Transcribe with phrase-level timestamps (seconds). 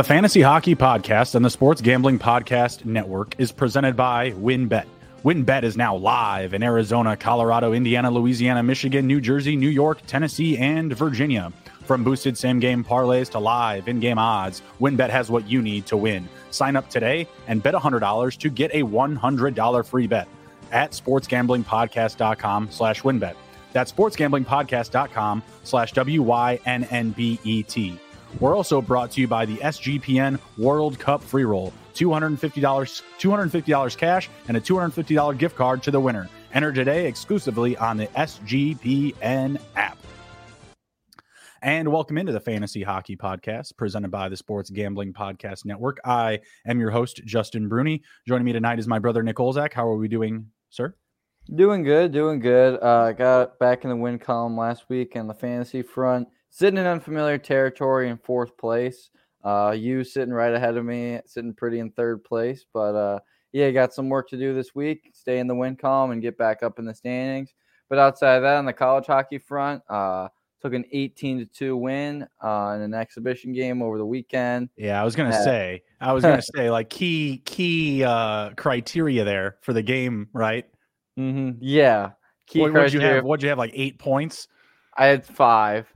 [0.00, 4.86] The Fantasy Hockey Podcast and the Sports Gambling Podcast Network is presented by WynnBET.
[5.26, 10.56] WynnBET is now live in Arizona, Colorado, Indiana, Louisiana, Michigan, New Jersey, New York, Tennessee,
[10.56, 11.52] and Virginia.
[11.84, 15.84] From boosted same game parlays to live in game odds, WynnBET has what you need
[15.84, 16.26] to win.
[16.50, 20.28] Sign up today and bet $100 to get a $100 free bet
[20.72, 23.34] at sportsgamblingpodcast.com slash wynnbet.
[23.74, 26.60] That's sportsgamblingpodcast.com slash W-Y-N-N-B-E-T.
[28.38, 31.72] We're also brought to you by the SGPN World Cup Free Roll.
[31.94, 32.38] $250,
[33.18, 36.28] $250 cash and a $250 gift card to the winner.
[36.54, 39.98] Enter today exclusively on the SGPN app.
[41.62, 45.98] And welcome into the Fantasy Hockey Podcast presented by the Sports Gambling Podcast Network.
[46.06, 48.02] I am your host, Justin Bruni.
[48.26, 49.74] Joining me tonight is my brother, Nick Olczak.
[49.74, 50.94] How are we doing, sir?
[51.54, 52.78] Doing good, doing good.
[52.82, 56.78] Uh, I got back in the win column last week on the fantasy front, sitting
[56.78, 59.10] in unfamiliar territory in fourth place.
[59.42, 62.66] Uh, you sitting right ahead of me, sitting pretty in third place.
[62.72, 63.20] But uh,
[63.52, 65.10] yeah, got some work to do this week.
[65.14, 67.54] Stay in the win column and get back up in the standings.
[67.88, 70.28] But outside of that, on the college hockey front, uh,
[70.60, 74.68] took an 18 to 2 win uh, in an exhibition game over the weekend.
[74.76, 79.56] Yeah, I was gonna say, I was gonna say, like key key uh, criteria there
[79.62, 80.66] for the game, right?
[81.18, 81.58] Mm-hmm.
[81.60, 82.10] Yeah.
[82.46, 83.24] Key what would you have?
[83.24, 83.58] What'd you have?
[83.58, 84.48] Like eight points?
[84.96, 85.92] I had five.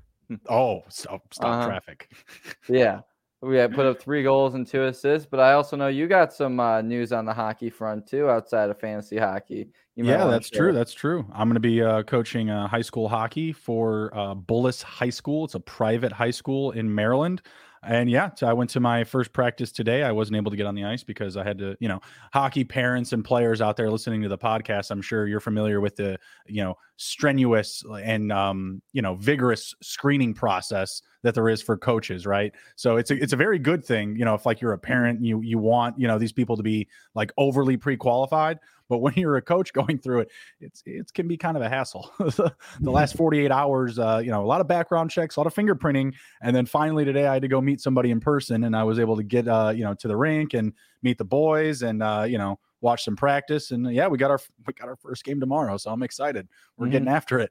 [0.48, 1.66] Oh, stop, stop uh-huh.
[1.66, 2.10] traffic.
[2.68, 3.00] yeah.
[3.44, 6.32] We had put up three goals and two assists, but I also know you got
[6.32, 9.68] some uh, news on the hockey front too, outside of fantasy hockey.
[9.96, 10.72] yeah, that's true.
[10.72, 11.26] That's true.
[11.30, 15.44] I'm going to be uh, coaching uh, high school hockey for uh, Bullis High School.
[15.44, 17.42] It's a private high school in Maryland.
[17.86, 20.02] And yeah, so I went to my first practice today.
[20.02, 22.00] I wasn't able to get on the ice because I had to, you know,
[22.32, 24.90] hockey parents and players out there listening to the podcast.
[24.90, 30.34] I'm sure you're familiar with the, you know, strenuous and um, you know, vigorous screening
[30.34, 32.52] process that there is for coaches, right?
[32.76, 35.24] So it's a it's a very good thing, you know, if like you're a parent,
[35.24, 38.58] you you want you know these people to be like overly pre-qualified,
[38.94, 41.68] but when you're a coach going through it, it's it can be kind of a
[41.68, 42.12] hassle.
[42.18, 45.54] the last 48 hours, uh, you know, a lot of background checks, a lot of
[45.54, 48.84] fingerprinting, and then finally today I had to go meet somebody in person, and I
[48.84, 50.72] was able to get uh, you know to the rink and
[51.02, 54.38] meet the boys, and uh, you know watch some practice, and yeah, we got our
[54.64, 56.46] we got our first game tomorrow, so I'm excited.
[56.76, 56.92] We're mm-hmm.
[56.92, 57.50] getting after it.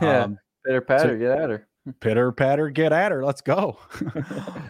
[0.00, 1.66] Yeah, um, better patter, so, get at her
[2.00, 3.78] pitter patter get at her let's go.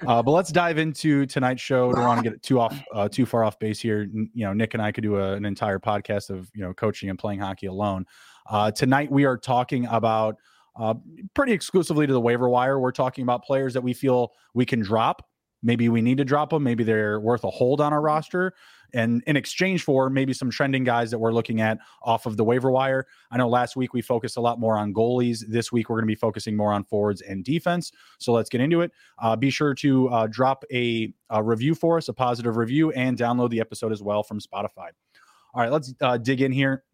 [0.07, 1.91] Uh, but let's dive into tonight's show.
[1.91, 4.03] Don't want to get too off uh, too far off base here.
[4.03, 7.09] You know nick and i could do a, an entire podcast of you know coaching
[7.09, 8.05] and playing hockey alone.
[8.51, 10.37] Uh, tonight we are talking about
[10.77, 10.95] uh,
[11.33, 12.79] pretty exclusively to the waiver wire.
[12.79, 15.27] We're talking about players that we feel we can drop
[15.65, 18.55] maybe we need to drop them maybe they're worth a hold on our roster
[18.95, 22.45] and in exchange for maybe some trending guys that we're looking at off of the
[22.45, 23.07] waiver wire.
[23.31, 25.45] I know last week we focused a lot more on goalies.
[25.49, 27.91] This week we're going to be focusing more on forwards and defense.
[28.19, 28.93] So let's get into it.
[29.19, 33.19] Uh, be sure to uh, drop a, a, review for us, a positive review, and
[33.19, 34.91] download the episode as well from Spotify.
[35.53, 36.85] All right, let's uh, dig in here.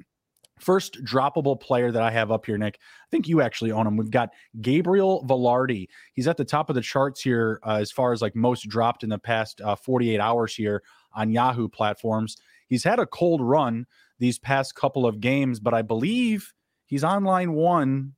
[0.60, 2.78] First droppable player that I have up here, Nick.
[2.80, 3.96] I think you actually own him.
[3.96, 5.88] We've got Gabriel Vilardi.
[6.12, 9.02] He's at the top of the charts here uh, as far as like most dropped
[9.02, 10.82] in the past uh, 48 hours here
[11.14, 12.36] on Yahoo platforms.
[12.68, 13.86] He's had a cold run
[14.18, 16.52] these past couple of games, but I believe
[16.86, 18.12] he's on line one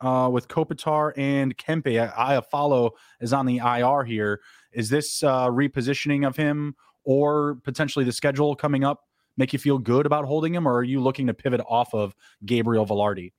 [0.00, 1.98] uh, with Kopitar and Kempe.
[2.00, 4.40] I, I follow is on the IR here.
[4.72, 9.07] Is this uh, repositioning of him or potentially the schedule coming up
[9.38, 12.14] make you feel good about holding him, or are you looking to pivot off of
[12.44, 13.32] Gabriel Vilardi?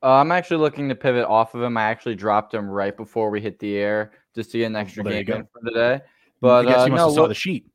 [0.00, 1.76] Uh, I'm actually looking to pivot off of him.
[1.76, 5.02] I actually dropped him right before we hit the air just to get an extra
[5.02, 6.00] well, game for today.
[6.40, 7.66] But I guess uh, you must no, have saw the sheet.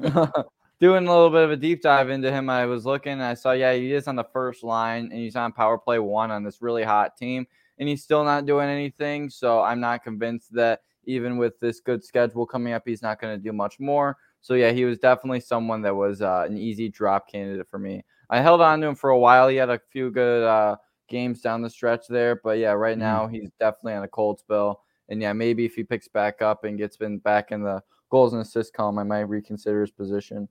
[0.80, 3.20] doing a little bit of a deep dive into him, I was looking.
[3.20, 6.30] I saw, yeah, he is on the first line, and he's on power play one
[6.30, 7.46] on this really hot team,
[7.78, 9.28] and he's still not doing anything.
[9.28, 13.36] So I'm not convinced that even with this good schedule coming up, he's not going
[13.36, 14.16] to do much more.
[14.46, 18.04] So yeah, he was definitely someone that was uh, an easy drop candidate for me.
[18.30, 19.48] I held on to him for a while.
[19.48, 20.76] He had a few good uh,
[21.08, 23.00] games down the stretch there, but yeah, right mm-hmm.
[23.00, 24.84] now he's definitely on a cold spell.
[25.08, 28.34] And yeah, maybe if he picks back up and gets been back in the goals
[28.34, 30.48] and assists column, I might reconsider his position.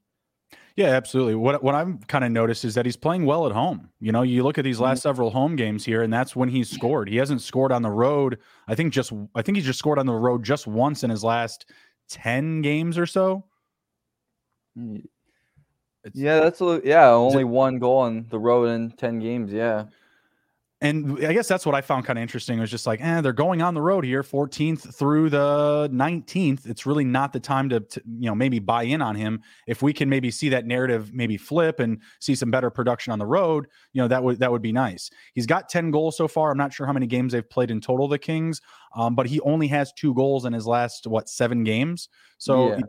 [0.75, 1.35] Yeah, absolutely.
[1.35, 3.91] What what I've kind of noticed is that he's playing well at home.
[4.01, 5.07] You know, you look at these last mm-hmm.
[5.07, 7.07] several home games here, and that's when he's scored.
[7.07, 8.39] He hasn't scored on the road.
[8.67, 11.23] I think just I think he's just scored on the road just once in his
[11.23, 11.65] last
[12.09, 13.45] ten games or so.
[14.75, 19.51] It's, yeah, that's a, yeah, only one goal on the road in ten games.
[19.51, 19.85] Yeah.
[20.81, 22.59] and I guess that's what I found kind of interesting.
[22.59, 26.67] Was just like, eh, they're going on the road here, 14th through the 19th.
[26.67, 29.41] It's really not the time to, to, you know, maybe buy in on him.
[29.67, 33.19] If we can maybe see that narrative maybe flip and see some better production on
[33.19, 35.09] the road, you know, that would that would be nice.
[35.33, 36.51] He's got 10 goals so far.
[36.51, 38.61] I'm not sure how many games they've played in total, the Kings,
[38.95, 42.09] um, but he only has two goals in his last what seven games.
[42.37, 42.79] So yeah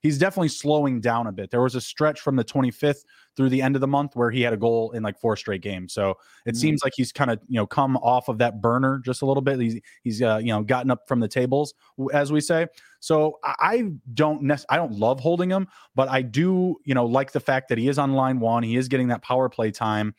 [0.00, 1.50] he's definitely slowing down a bit.
[1.50, 3.04] There was a stretch from the 25th
[3.36, 5.62] through the end of the month where he had a goal in like four straight
[5.62, 5.92] games.
[5.92, 6.14] So it
[6.50, 6.56] mm-hmm.
[6.56, 9.42] seems like he's kind of you know come off of that burner just a little
[9.42, 9.60] bit.
[9.60, 11.74] He's he's uh, you know gotten up from the tables
[12.12, 12.66] as we say.
[13.00, 17.32] So I don't nec- I don't love holding him, but I do you know like
[17.32, 18.62] the fact that he is on line one.
[18.62, 20.14] He is getting that power play time.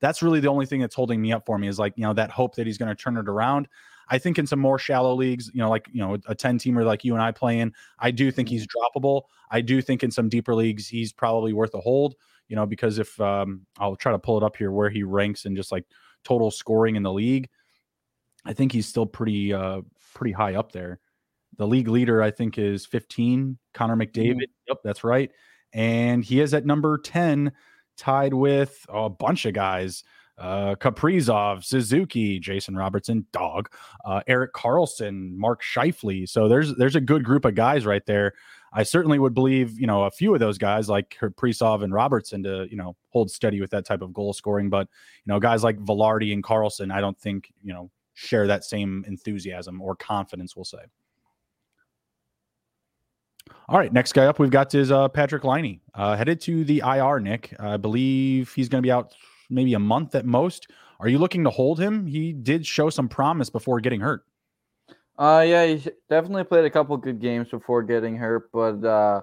[0.00, 2.12] That's really the only thing that's holding me up for me is like you know
[2.14, 3.68] that hope that he's going to turn it around.
[4.08, 6.84] I think in some more shallow leagues, you know, like you know, a 10 teamer
[6.84, 9.00] like you and I play in, I do think he's mm-hmm.
[9.00, 9.22] droppable.
[9.50, 12.14] I do think in some deeper leagues, he's probably worth a hold,
[12.48, 15.44] you know, because if um, I'll try to pull it up here where he ranks
[15.44, 15.84] in just like
[16.24, 17.48] total scoring in the league,
[18.44, 19.82] I think he's still pretty uh
[20.14, 21.00] pretty high up there.
[21.58, 24.34] The league leader, I think, is 15, Connor McDavid.
[24.34, 24.68] Mm-hmm.
[24.68, 25.30] Yep, that's right.
[25.72, 27.52] And he is at number 10,
[27.96, 30.04] tied with a bunch of guys
[30.38, 33.70] uh, Kaprizov, Suzuki, Jason Robertson, Dog,
[34.04, 36.28] uh, Erik Karlsson, Mark Scheifele.
[36.28, 38.34] So there's there's a good group of guys right there.
[38.72, 42.42] I certainly would believe you know a few of those guys like Kaprizov and Robertson
[42.42, 44.68] to you know hold steady with that type of goal scoring.
[44.68, 44.88] But
[45.24, 49.04] you know guys like Vilardi and Karlsson, I don't think you know share that same
[49.06, 50.54] enthusiasm or confidence.
[50.54, 50.78] We'll say.
[53.68, 56.82] All right, next guy up we've got is uh, Patrik Laine, uh, headed to the
[56.84, 57.20] IR.
[57.20, 59.14] Nick, I believe he's going to be out
[59.50, 60.70] maybe a month at most.
[61.00, 62.06] Are you looking to hold him?
[62.06, 64.24] He did show some promise before getting hurt.
[65.18, 69.22] Uh, yeah, he definitely played a couple good games before getting hurt, but uh,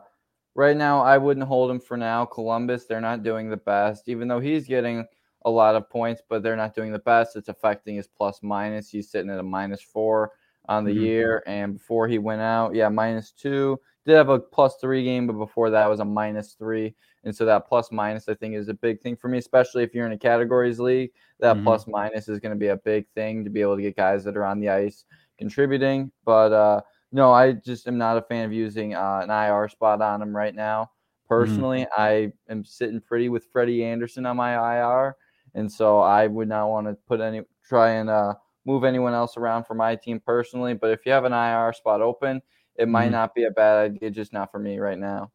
[0.56, 2.25] right now I wouldn't hold him for now.
[2.25, 5.06] Columbus, they're not doing the best, even though he's getting
[5.46, 7.36] a lot of points, but they're not doing the best.
[7.36, 8.90] It's affecting his plus minus.
[8.90, 10.31] He's sitting at a minus four
[10.68, 11.04] on the mm-hmm.
[11.04, 13.80] year, and before he went out, yeah, minus two.
[14.06, 16.96] Did have a plus three game, but before that was a minus three.
[17.24, 19.94] And so that plus minus, I think, is a big thing for me, especially if
[19.94, 21.12] you're in a categories league.
[21.40, 21.66] That mm-hmm.
[21.66, 24.24] plus minus is going to be a big thing to be able to get guys
[24.25, 25.06] that are on the ice
[25.38, 26.12] contributing.
[26.25, 26.81] But uh,
[27.12, 30.36] no, I just am not a fan of using uh, an IR spot on him
[30.36, 30.84] right now.
[30.84, 31.28] Mm-hmm.
[31.28, 32.02] Personally, mm-hmm.
[32.02, 35.16] I am sitting pretty with Freddie Andersen on my IR,
[35.56, 38.34] and so I would not want to put any try and uh,
[38.66, 40.74] move anyone else around for my team personally.
[40.74, 42.42] But if you have an IR spot open,
[42.76, 43.12] it might mm-hmm.
[43.14, 45.31] not be a bad idea, just not for me right now.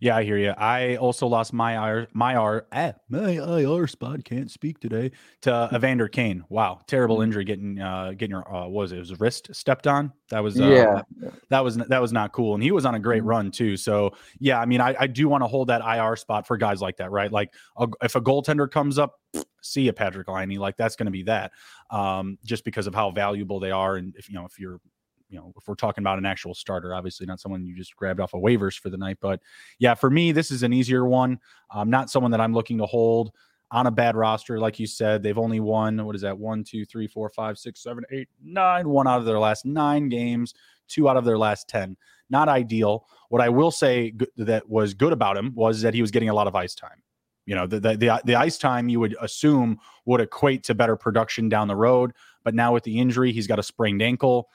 [0.00, 0.50] Yeah, I hear you.
[0.50, 4.24] I also lost my IR, my R, eh, my IR spot.
[4.24, 5.10] Can't speak today
[5.42, 6.44] to Evander Kane.
[6.48, 7.24] Wow, terrible mm.
[7.24, 7.44] injury.
[7.44, 8.96] Getting uh, getting your uh, what was it?
[8.96, 10.12] It was wrist stepped on.
[10.30, 11.30] That was uh, yeah.
[11.48, 12.54] That was that was not cool.
[12.54, 13.28] And he was on a great mm-hmm.
[13.28, 13.76] run too.
[13.76, 16.80] So yeah, I mean, I, I do want to hold that IR spot for guys
[16.80, 17.32] like that, right?
[17.32, 19.18] Like a, if a goaltender comes up,
[19.62, 20.58] see a Patrik Laine.
[20.58, 21.52] like that's going to be that.
[21.90, 24.80] Um, just because of how valuable they are, and if you know if you're
[25.28, 28.20] you know, if we're talking about an actual starter, obviously not someone you just grabbed
[28.20, 29.18] off of waivers for the night.
[29.20, 29.40] But
[29.78, 31.38] yeah, for me, this is an easier one.
[31.70, 33.32] Um, not someone that I'm looking to hold
[33.70, 34.58] on a bad roster.
[34.58, 36.38] Like you said, they've only won, what is that?
[36.38, 38.88] One, two, three, four, five, six, seven, eight, nine.
[38.88, 40.54] One out of their last nine games,
[40.88, 41.96] two out of their last 10.
[42.30, 43.06] Not ideal.
[43.28, 46.34] What I will say that was good about him was that he was getting a
[46.34, 47.02] lot of ice time.
[47.44, 50.96] You know, the, the, the, the ice time you would assume would equate to better
[50.96, 52.12] production down the road.
[52.44, 54.48] But now with the injury, he's got a sprained ankle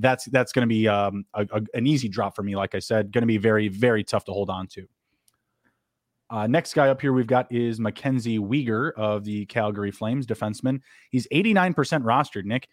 [0.00, 2.56] that's that's going to be um, a, a, an easy drop for me.
[2.56, 4.86] Like I said, going to be very very tough to hold on to.
[6.30, 10.80] Uh, next guy up here we've got is Mackenzie Weegar of the Calgary Flames, defenseman.
[11.10, 12.68] He's 89% rostered, Nick.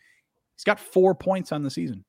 [0.55, 2.05] He's got four points on the season.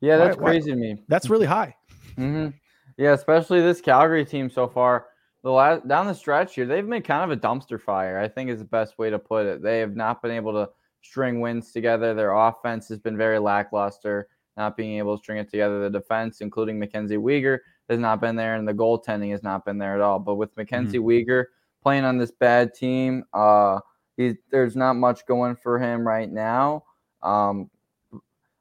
[0.00, 0.74] Yeah, that's why, crazy why?
[0.74, 1.02] to me.
[1.06, 1.76] That's really high.
[2.18, 2.48] Mm-hmm.
[2.96, 5.06] Yeah, especially this Calgary team so far.
[5.44, 8.18] The last down the stretch here, they've been kind of a dumpster fire.
[8.18, 9.62] I think is the best way to put it.
[9.62, 10.70] They have not been able to
[11.02, 12.14] string wins together.
[12.14, 15.80] Their offense has been very lackluster, not being able to string it together.
[15.80, 19.78] The defense, including Mackenzie Weegar, has not been there, and the goaltending has not been
[19.78, 20.18] there at all.
[20.18, 21.30] But with Mackenzie mm-hmm.
[21.30, 21.44] Weegar
[21.82, 23.80] playing on this bad team, uh,
[24.16, 26.84] he, there's not much going for him right now.
[27.22, 27.70] Um,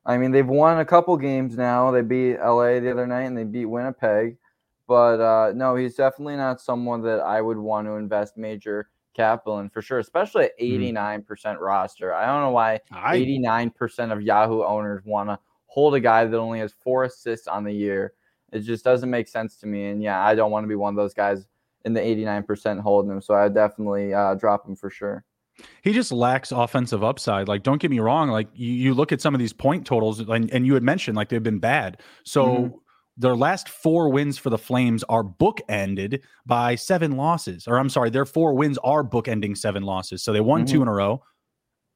[0.06, 1.92] I mean, they've won a couple games now.
[1.92, 4.38] They beat LA the other night and they beat Winnipeg.
[4.88, 9.60] But uh, no, he's definitely not someone that I would want to invest major capital
[9.60, 11.26] and for sure, especially at 89% mm.
[11.26, 12.14] percent roster.
[12.14, 16.38] I don't know why I, 89% of Yahoo owners want to hold a guy that
[16.38, 18.14] only has four assists on the year.
[18.52, 19.90] It just doesn't make sense to me.
[19.90, 21.48] And yeah, I don't want to be one of those guys
[21.86, 23.22] in the 89% holding him.
[23.22, 25.24] So I definitely uh, drop him for sure.
[25.82, 27.48] He just lacks offensive upside.
[27.48, 28.30] Like, don't get me wrong.
[28.30, 31.16] Like, you, you look at some of these point totals, and, and you had mentioned
[31.16, 32.02] like they've been bad.
[32.24, 32.78] So mm-hmm
[33.18, 37.68] their last four wins for the Flames are bookended by seven losses.
[37.68, 40.24] Or I'm sorry, their four wins are bookending seven losses.
[40.24, 40.74] So they won mm-hmm.
[40.74, 41.22] two in a row,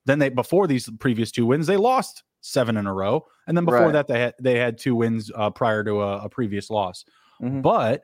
[0.05, 3.65] Then they before these previous two wins, they lost seven in a row, and then
[3.65, 3.93] before Right.
[3.93, 7.05] that, they had they had two wins uh, prior to a, a previous loss.
[7.41, 7.61] Mhm.
[7.61, 8.03] But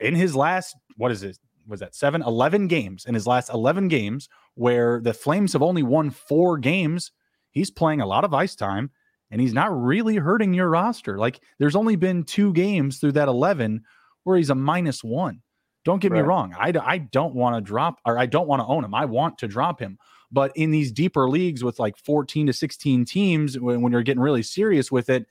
[0.00, 1.38] in his last, what is it?
[1.68, 2.22] Was that seven?
[2.22, 7.12] 11 games in his last 11 games, where the Flames have only won four games,
[7.52, 8.90] he's playing a lot of ice time
[9.32, 11.18] and he's not really hurting your roster.
[11.18, 13.82] Like there's only been two games through that 11
[14.22, 15.42] where he's a minus one.
[15.84, 16.26] Don't get me Right.
[16.28, 16.54] wrong.
[16.56, 18.94] I don't want to drop or I don't want to own him.
[18.94, 19.98] I want to drop him.
[20.30, 24.22] But in these deeper leagues with like 14 to 16 teams, when, when you're getting
[24.22, 25.26] really serious with it,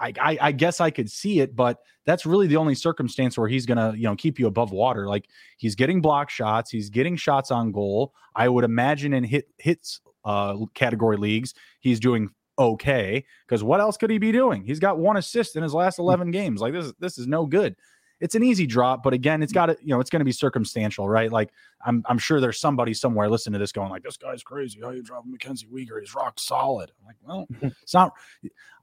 [0.00, 3.48] I, I, I guess I could see it, but that's really the only circumstance where
[3.48, 5.06] he's gonna, you know, keep you above water.
[5.06, 8.12] Like he's getting block shots, he's getting shots on goal.
[8.34, 13.24] I would imagine in hit hits uh category leagues, he's doing okay.
[13.46, 14.64] Because what else could he be doing?
[14.64, 16.60] He's got one assist in his last 11 games.
[16.60, 17.76] Like this, is this is no good.
[18.20, 20.30] It's an easy drop, but again, it's got to, you know, it's going to be
[20.30, 21.32] circumstantial, right?
[21.32, 21.50] Like
[21.84, 24.78] I'm, I'm sure there's somebody somewhere listening to this going like, this guy's crazy.
[24.80, 25.98] How you dropping Mackenzie Weegar?
[25.98, 26.92] He's rock solid.
[27.00, 27.16] I'm like,
[27.60, 28.12] well, it's not.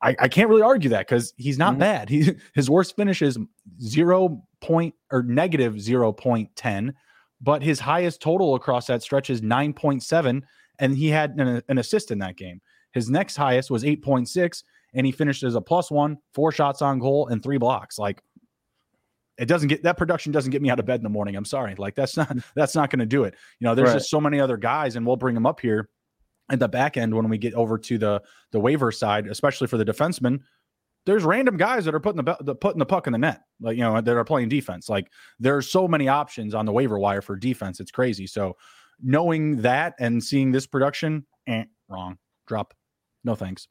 [0.01, 1.79] I, I can't really argue that because he's not Mhm.
[1.79, 2.09] bad.
[2.09, 3.37] He his worst finish is
[3.81, 6.93] zero point or negative zero point ten,
[7.39, 10.45] but his highest total across that stretch is nine point seven,
[10.79, 12.59] and he had an, an assist in that game.
[12.93, 16.51] His next highest was eight point six, and he finished as a plus one, four
[16.51, 17.99] shots on goal, and three blocks.
[17.99, 18.21] Like
[19.37, 21.35] it doesn't get that production doesn't get me out of bed in the morning.
[21.35, 23.35] I'm sorry, like that's not that's not going to do it.
[23.59, 23.95] You know, there's Right.
[23.95, 25.89] just so many other guys, and we'll bring them up here
[26.51, 29.77] at the back end when we get over to the the waiver side, especially for
[29.77, 30.39] the defensemen.
[31.05, 33.77] There's random guys that are putting the, the putting the puck in the net, like
[33.77, 34.89] you know, that are playing defense.
[34.89, 37.79] Like there's so many options on the waiver wire for defense.
[37.79, 38.27] It's crazy.
[38.27, 38.57] So
[39.01, 42.17] knowing that and seeing this production, eh, wrong.
[42.47, 42.73] Drop.
[43.23, 43.67] No thanks.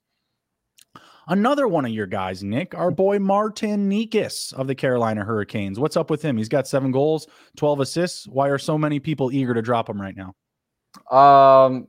[1.31, 5.78] Another one of your guys, Nick, our boy Martin Necas of the Carolina Hurricanes.
[5.78, 6.38] What's up with him?
[6.38, 7.26] He's got seven goals,
[7.59, 8.26] 12 assists.
[8.26, 10.35] Why are so many people eager to drop him right now?
[11.14, 11.88] Um,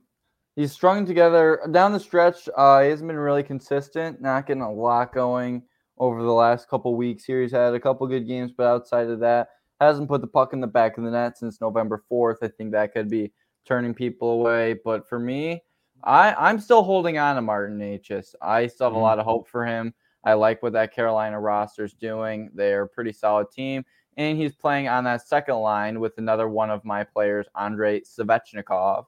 [0.56, 2.50] he's strung together down the stretch.
[2.54, 4.20] Uh, he hasn't been really consistent.
[4.20, 5.62] Not getting a lot going
[5.96, 7.40] over the last couple weeks here.
[7.40, 9.48] He's had a couple good games, but outside of that,
[9.80, 12.38] hasn't put the puck in the back of the net since November fourth.
[12.42, 13.32] I think that could be
[13.66, 14.74] turning people away.
[14.84, 15.62] But for me,
[16.04, 18.34] I I'm still holding on to Martin Hs.
[18.40, 19.94] I still have a lot of hope for him.
[20.24, 22.50] I like what that Carolina roster's doing.
[22.54, 23.84] They're a pretty solid team.
[24.16, 29.06] And he's playing on that second line with another one of my players, Andrei Svechnikov.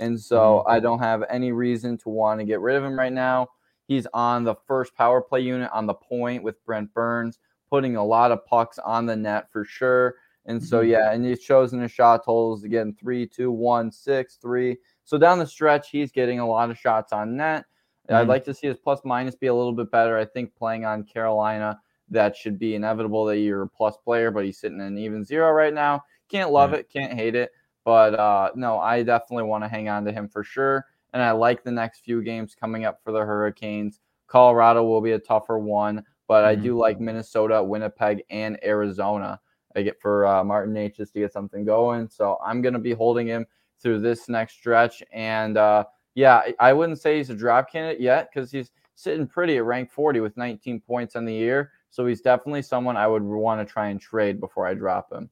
[0.00, 3.12] And so I don't have any reason to want to get rid of him right
[3.12, 3.48] now.
[3.86, 8.04] He's on the first power play unit on the point with Brent Burns, putting a
[8.04, 10.14] lot of pucks on the net for sure.
[10.46, 10.88] And so, Mhm.
[10.88, 14.78] yeah, and he's chosen his shot totals again three, two, one, six, three.
[15.04, 17.64] So down the stretch, he's getting a lot of shots on net.
[18.08, 18.28] I'd Mhm.
[18.28, 20.16] like to see his plus minus be a little bit better.
[20.18, 21.80] I think playing on Carolina,
[22.10, 25.50] that should be inevitable that you're a plus player, but he's sitting in even zero
[25.52, 26.04] right now.
[26.28, 26.78] Can't love Yeah.
[26.78, 27.52] it, can't hate it.
[27.84, 30.86] But uh, no, I definitely want to hang on to him for sure.
[31.12, 34.00] And I like the next few games coming up for the Hurricanes.
[34.26, 36.62] Colorado will be a tougher one, but I Mhm.
[36.62, 39.40] do like Minnesota, Winnipeg, and Arizona.
[39.76, 42.08] I get for uh, Martin H just to get something going.
[42.08, 43.46] So I'm going to be holding him
[43.84, 45.04] through this next stretch.
[45.12, 45.84] And uh,
[46.16, 49.92] yeah, I- wouldn't say he's a drop candidate yet because he's sitting pretty at rank
[49.92, 51.70] 40 with 19 points on the year.
[51.90, 55.28] So he's definitely someone I would want to try and trade before I drop him.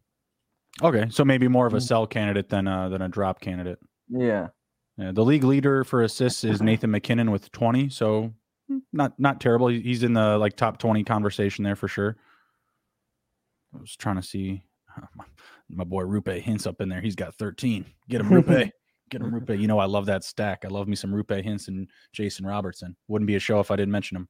[0.83, 1.83] Okay, so maybe more of a Mhm.
[1.83, 3.79] sell candidate than a, than a drop candidate.
[4.09, 4.49] Yeah.
[4.99, 8.33] Yeah, the league leader for assists is Nathan MacKinnon with 20, so
[8.71, 9.69] mm, not not terrible.
[9.69, 12.17] He's in the like top 20 conversation there for sure.
[13.75, 14.63] I was trying to see
[15.73, 17.01] my, boy Roope Hintz up in there.
[17.01, 17.85] He's got 13.
[18.09, 18.71] Get him Roope.
[19.11, 19.59] Get him Roope.
[19.61, 20.65] You know I love that stack.
[20.65, 22.97] I love me some Roope Hintz and Jason Robertson.
[23.09, 24.29] Wouldn't be a show if I didn't mention him.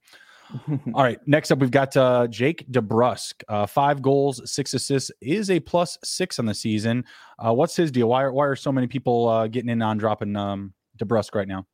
[0.93, 3.43] All right, next up we've got uh, Jake DeBrusk.
[3.47, 7.05] Uh, five goals, six assists, is a plus six on the season.
[7.39, 8.09] Uh, what's his deal?
[8.09, 11.47] Why are why are so many people uh, getting in on dropping um, DeBrusk right
[11.47, 11.65] now?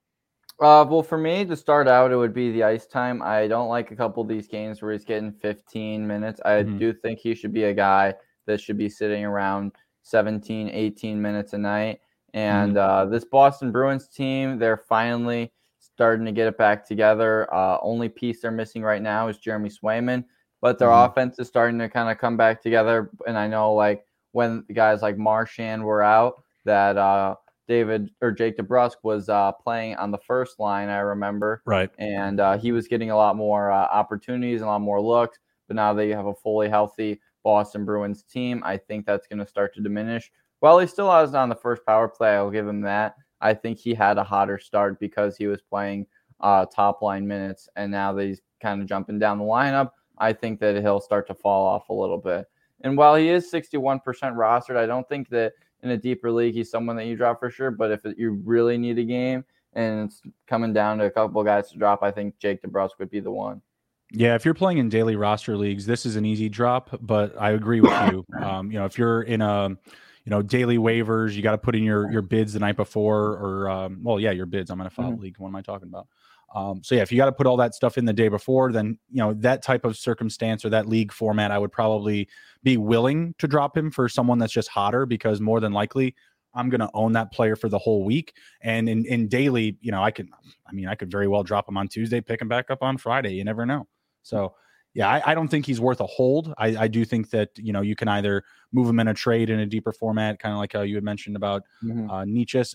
[0.61, 3.21] Uh, well, for me to start out, it would be the ice time.
[3.21, 6.41] I don't like a couple of these games where he's getting 15 minutes.
[6.43, 6.79] I Mhm.
[6.79, 8.13] do think he should be a guy
[8.49, 12.01] that should be sitting around 17, 18 minutes a night.
[12.33, 17.51] And uh, this Boston Bruins team, they're finally starting to get it back together.
[17.53, 20.25] Uh, only piece they're missing right now is Jeremy Swayman,
[20.61, 21.05] but their Mhm.
[21.09, 23.11] offense is starting to kind of come back together.
[23.27, 27.35] And I know, like, when guys like Marchand were out, that uh,
[27.67, 31.89] David or Jake DeBrusk was uh, playing on the first line, I remember, Right.
[31.97, 35.39] and uh, he was getting a lot more uh, opportunities and a lot more looks.
[35.67, 39.39] But now that you have a fully healthy Boston Bruins team, I think that's going
[39.39, 40.31] to start to diminish.
[40.59, 43.15] While he still was on the first power play, I'll give him that.
[43.41, 46.05] I think he had a hotter start because he was playing
[46.41, 50.33] uh, top line minutes, and now that he's kind of jumping down the lineup, I
[50.33, 52.45] think that he'll start to fall off a little bit.
[52.81, 55.53] And while he is 61% rostered, I don't think that
[55.83, 57.71] in a deeper league he's someone that you drop for sure.
[57.71, 59.43] But if you really need a game
[59.73, 63.09] and it's coming down to a couple guys to drop, I think Jake DeBrusk would
[63.09, 63.61] be the one.
[64.11, 67.51] Yeah, if you're playing in daily roster leagues, this is an easy drop, but I
[67.51, 68.25] agree with you.
[68.39, 71.75] Um, you know, if you're in a you know daily waivers, you got to put
[71.75, 74.71] in your your bids the night before, or um, well, yeah, your bids.
[74.71, 75.21] I'm in a FOB mm-hmm.
[75.21, 75.35] league.
[75.37, 76.07] What am I talking about?
[76.55, 78.71] Um, so yeah, if you got to put all that stuff in the day before,
[78.71, 82.27] then you know that type of circumstance or that league format, I would probably
[82.63, 86.15] be willing to drop him for someone that's just hotter because more than likely
[86.53, 88.33] I'm going to own that player for the whole week.
[88.61, 90.29] And in in daily, you know, I can,
[90.67, 92.97] I mean, I could very well drop him on Tuesday, pick him back up on
[92.97, 93.33] Friday.
[93.33, 93.87] You never know.
[94.23, 94.55] So
[94.93, 96.53] yeah, I, I, don't think he's worth a hold.
[96.57, 99.49] I, I, do think that you know you can either move him in a trade
[99.49, 102.09] in a deeper format, kind of like how you had mentioned about mm-hmm.
[102.09, 102.25] uh,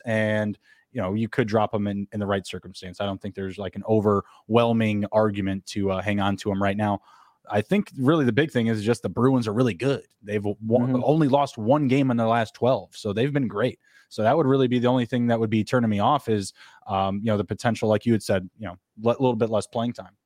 [0.06, 0.58] and
[0.92, 3.00] you know you could drop him in in the right circumstance.
[3.00, 6.76] I don't think there's like an overwhelming argument to uh, hang on to him right
[6.76, 7.00] now.
[7.50, 10.06] I think really the big thing is just the Bruins are really good.
[10.22, 11.02] They've mm-hmm.
[11.04, 13.78] only lost one game in the last 12, so they've been great.
[14.08, 16.52] So that would really be the only thing that would be turning me off is,
[16.86, 19.66] um, you know, the potential, like you had said, you know, a little bit less
[19.66, 20.16] playing time.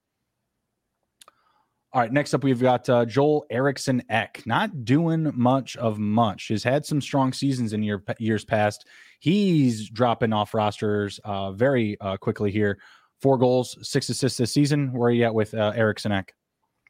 [1.95, 4.43] All right, next up we've got uh, Joel Eriksson Ek.
[4.45, 6.49] Not doing much of much.
[6.49, 8.87] Has had some strong seasons in year, years past.
[9.21, 12.79] He's dropping off rosters uh, very uh, quickly here.
[13.23, 14.93] Four goals, six assists this season.
[14.93, 16.35] Where are you at with uh, Eriksson Ek?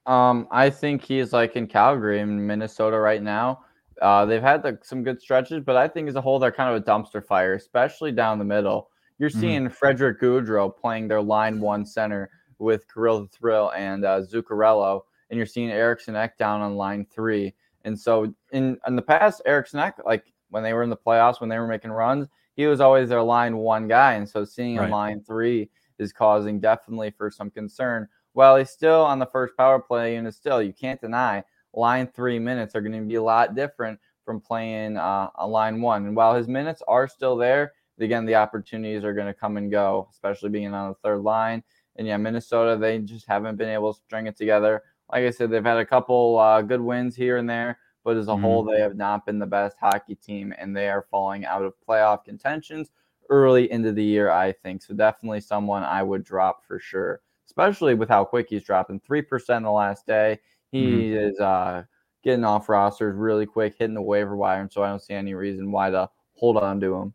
[0.05, 3.61] Um, I think he's like in Calgary in Minnesota right now.
[4.02, 6.75] Uh, they've had like, some good stretches, but I think as a whole they're kind
[6.75, 8.90] of a dumpster fire, especially down the middle.
[9.21, 9.40] You're mm-hmm.
[9.40, 9.75] seeing mm-hmm.
[9.75, 15.37] Frederick Gaudreau playing their line one center with Kirill the Thrill and uh, Zuccarello, and
[15.37, 17.55] you're seeing Eriksson Ek down on line three.
[17.85, 21.41] And so in in the past, Eriksson Ek, like when they were in the playoffs,
[21.41, 24.15] when they were making runs, he was always their line one guy.
[24.15, 24.91] And so seeing right.
[24.91, 28.09] line three is causing definitely for some concern.
[28.33, 32.09] While he's still on the first power play and it's still you can't deny line
[32.09, 36.07] three minutes are going to be a lot different from playing uh, on line one.
[36.07, 39.71] And while his minutes are still there, again, the opportunities are going to come and
[39.71, 41.62] go, especially being on the third line.
[41.99, 44.83] And yeah, Minnesota, they just haven't been able to string it together.
[45.11, 48.28] Like I said, they've had a couple uh, good wins here and there, but as
[48.28, 48.43] a mm-hmm.
[48.43, 51.75] whole, they have not been the best hockey team, and they are falling out of
[51.87, 52.92] playoff contentions
[53.31, 54.83] early into the year, I think.
[54.83, 59.01] So definitely someone I would drop for sure, especially with how quick he's dropping.
[59.01, 60.38] 3% the last day.
[60.70, 61.31] He mm-hmm.
[61.31, 61.83] is uh,
[62.22, 65.35] getting off rosters really quick, hitting the waiver wire, and so I don't see any
[65.35, 67.14] reason why to hold on to him.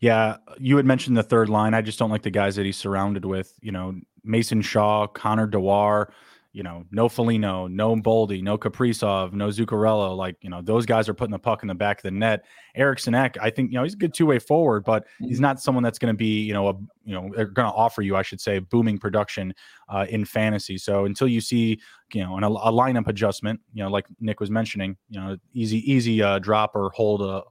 [0.00, 1.74] Yeah, you had mentioned the third line.
[1.74, 3.52] I just don't like the guys that he's surrounded with.
[3.60, 6.12] You know, Mason Shaw, Connor Dewar,
[6.52, 10.16] you know, no Foligno, no Boldy, no Kaprizov, no Zuccarello.
[10.16, 12.44] Like, you know, those guys are putting the puck in the back of the net.
[12.76, 15.60] Eriksson Ek, I think, you know, he's a good two way forward, but he's not
[15.60, 18.22] someone that's going to be, you know, a, you know, going to offer you, I
[18.22, 19.52] should say, booming production
[19.88, 20.78] uh, in fantasy.
[20.78, 21.80] So until you see,
[22.12, 25.78] you know, an, a lineup adjustment, you know, like Nick was mentioning, you know, easy,
[25.90, 27.42] easy uh, drop or hold a,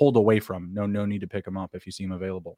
[0.00, 0.72] hold away from.
[0.72, 2.56] No, no need to pick him up if you see him available.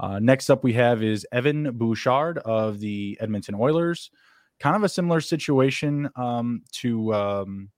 [0.00, 4.10] Uh, next up, we have is Evan Bouchard of the Edmonton Oilers.
[4.58, 7.70] Kind of a similar situation um, to um,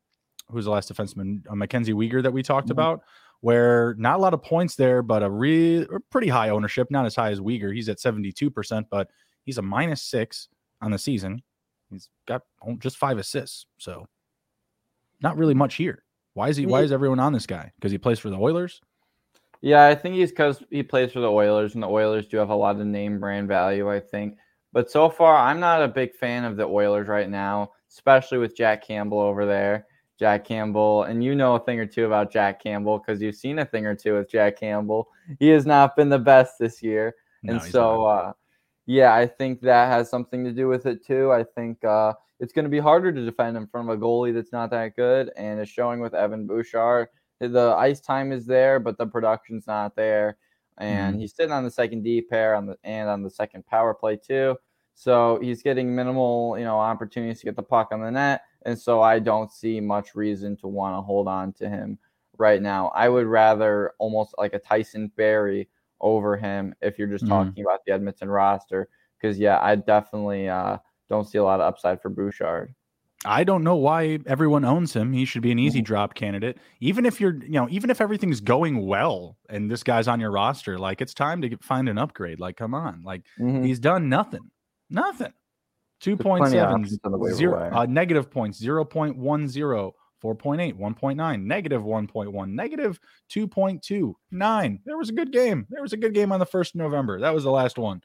[0.50, 2.72] who's the last defenseman, uh, Mackenzie Weegar that we talked mm-hmm.
[2.72, 3.02] about,
[3.42, 6.90] where not a lot of points there, but a real pretty high ownership.
[6.90, 7.74] Not as high as Weegar.
[7.74, 9.10] He's at seventy two percent, but
[9.44, 10.48] he's a minus six
[10.80, 11.42] on the season.
[11.90, 12.40] He's got
[12.78, 14.06] just five assists, so
[15.20, 16.04] not really much here.
[16.38, 16.66] Why is he?
[16.66, 17.72] Why is everyone on this guy?
[17.74, 18.80] Because he plays for the Oilers.
[19.60, 22.50] Yeah, I think he's because he plays for the Oilers, and the Oilers do have
[22.50, 23.90] a lot of name brand value.
[23.90, 24.36] I think,
[24.72, 28.56] but so far, I'm not a big fan of the Oilers right now, especially with
[28.56, 29.86] Jack Campbell over there.
[30.16, 33.58] Jack Campbell, and you know a thing or two about Jack Campbell because you've seen
[33.58, 35.08] a thing or two with Jack Campbell.
[35.40, 38.32] He has not been the best this year, no, and so uh,
[38.88, 41.30] yeah, I think that has something to do with it too.
[41.30, 44.32] I think uh, it's going to be harder to defend in front of a goalie
[44.32, 47.08] that's not that good, and it's showing with Evan Bouchard.
[47.38, 50.38] The ice time is there, but the production's not there,
[50.78, 51.20] and mm-hmm.
[51.20, 54.16] he's sitting on the second D pair on the and on the second power play
[54.16, 54.56] too.
[54.94, 58.78] So he's getting minimal, you know, opportunities to get the puck on the net, and
[58.78, 61.98] so I don't see much reason to want to hold on to him
[62.38, 62.88] right now.
[62.94, 65.68] I would rather almost like a Tyson Barrie
[66.00, 67.32] over him if you're just mm-hmm.
[67.32, 68.88] talking about the Edmonton roster,
[69.20, 72.74] because yeah, I definitely uh, don't see a lot of upside for Bouchard.
[73.24, 75.12] I don't know why everyone owns him.
[75.12, 75.86] He should be an easy mm-hmm.
[75.86, 76.58] drop candidate.
[76.80, 80.30] Even if you're, you know, even if everything's going well and this guy's on your
[80.30, 82.38] roster, like it's time to get, find an upgrade.
[82.38, 83.64] Like, come on, like mm-hmm.
[83.64, 84.50] he's done nothing,
[84.88, 85.32] nothing.
[86.00, 86.86] Two point seven
[87.34, 93.00] zero uh, negative points 0.10, 4.8, 1.9, negative 1.1, negative
[93.30, 94.78] 2.29.
[94.84, 95.66] There was a good game.
[95.70, 97.20] There was a good game on the 1st of November.
[97.20, 98.02] That was the last one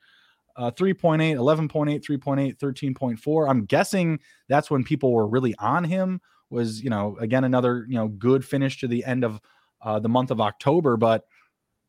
[0.55, 3.49] uh, 3.8, 11.8, 3.8, 13.4.
[3.49, 6.21] I'm guessing that's when people were really on him.
[6.49, 9.41] Was you know again another you know good finish to the end of
[9.81, 11.25] uh, the month of October, but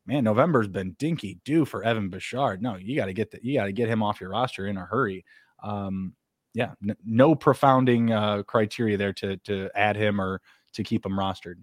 [0.07, 2.63] man, November's been dinky due for Evan Bouchard.
[2.63, 3.43] No, you got to get that.
[3.43, 5.23] You got to get him off your roster in a hurry.
[5.61, 6.15] Um,
[6.55, 10.41] yeah, n- no profounding uh, criteria there to to add him or
[10.73, 11.55] to keep him rostered.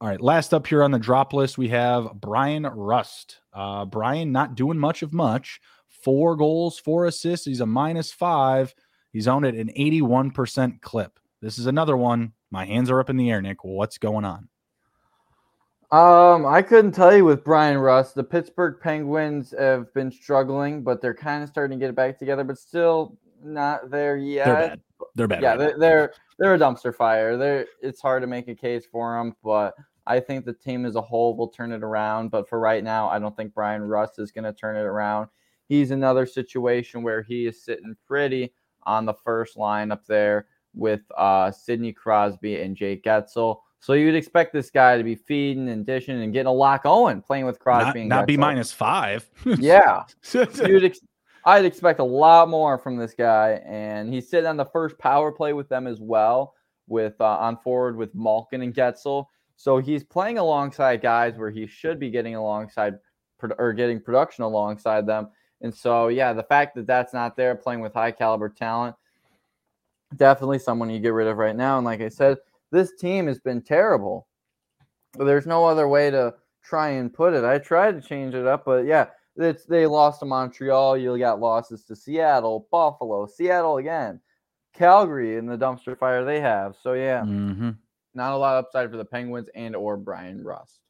[0.00, 3.40] All right, last up here on the drop list, we have Bryan Rust.
[3.52, 5.60] Uh, Bryan not doing much of much.
[5.88, 7.46] Four goals, four assists.
[7.46, 8.72] He's a minus five.
[9.10, 11.18] He's owned at an 81% clip.
[11.40, 12.32] This is another one.
[12.52, 13.64] My hands are up in the air, Nick.
[13.64, 14.48] What's going on?
[15.90, 18.14] Um, I couldn't tell you with Bryan Rust.
[18.14, 22.18] The Pittsburgh Penguins have been struggling, but they're kind of starting to get it back
[22.18, 24.46] together, but still not there yet.
[24.46, 24.80] They're bad.
[25.14, 25.42] They're bad.
[25.42, 27.36] Yeah, right they're, they're they're a dumpster fire.
[27.36, 29.74] They're it's hard to make a case for them, but
[30.06, 32.30] I think the team as a whole will turn it around.
[32.30, 35.28] But for right now, I don't think Bryan Rust is going to turn it around.
[35.68, 38.52] He's another situation where he is sitting pretty
[38.84, 43.58] on the first line up there with uh, Sidney Crosby and Jake Guentzel.
[43.80, 47.22] So you'd expect this guy to be feeding and dishing and getting a lot going,
[47.22, 49.28] playing with Crosby not, and not be minus five.
[49.58, 51.00] Yeah, you'd ex-
[51.48, 55.32] I'd expect a lot more from this guy, and he's sitting on the first power
[55.32, 56.52] play with them as well,
[56.88, 59.24] with uh, on forward with Malkin and Guentzel.
[59.56, 62.98] So he's playing alongside guys where he should be getting alongside
[63.58, 65.28] or getting production alongside them.
[65.62, 68.94] And so, yeah, the fact that that's not there, playing with high caliber talent,
[70.16, 71.78] definitely someone you get rid of right now.
[71.78, 72.36] And like I said,
[72.72, 74.26] this team has been terrible.
[75.14, 77.42] There's no other way to try and put it.
[77.42, 79.06] I tried to change it up, but yeah,
[79.38, 80.96] it's they lost to Montreal.
[80.96, 84.20] You got losses to Seattle, Buffalo, Seattle again,
[84.74, 86.76] Calgary in the dumpster fire they have.
[86.82, 87.70] So yeah, hmm
[88.14, 90.80] not a lot of upside for the Penguins and or Bryan Rust.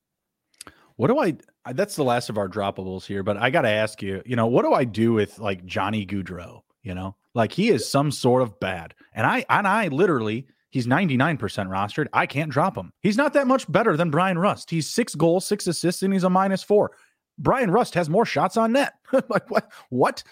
[0.97, 1.37] What do I?
[1.73, 4.21] That's the last of our droppables here, but I got to ask you.
[4.27, 6.63] You know, what do I do with like Johnny Gaudreau?
[6.83, 10.89] You know, like he is some sort of bad, and I and I literally he's
[10.89, 12.09] ninety nine percent rostered.
[12.13, 12.93] I can't drop him.
[13.01, 14.71] He's not that much better than Bryan Rust.
[14.71, 16.93] He's six goals, six assists, and he's a minus four.
[17.39, 18.95] Bryan Rust has more shots on net.
[19.29, 19.71] like what?
[19.91, 20.23] What?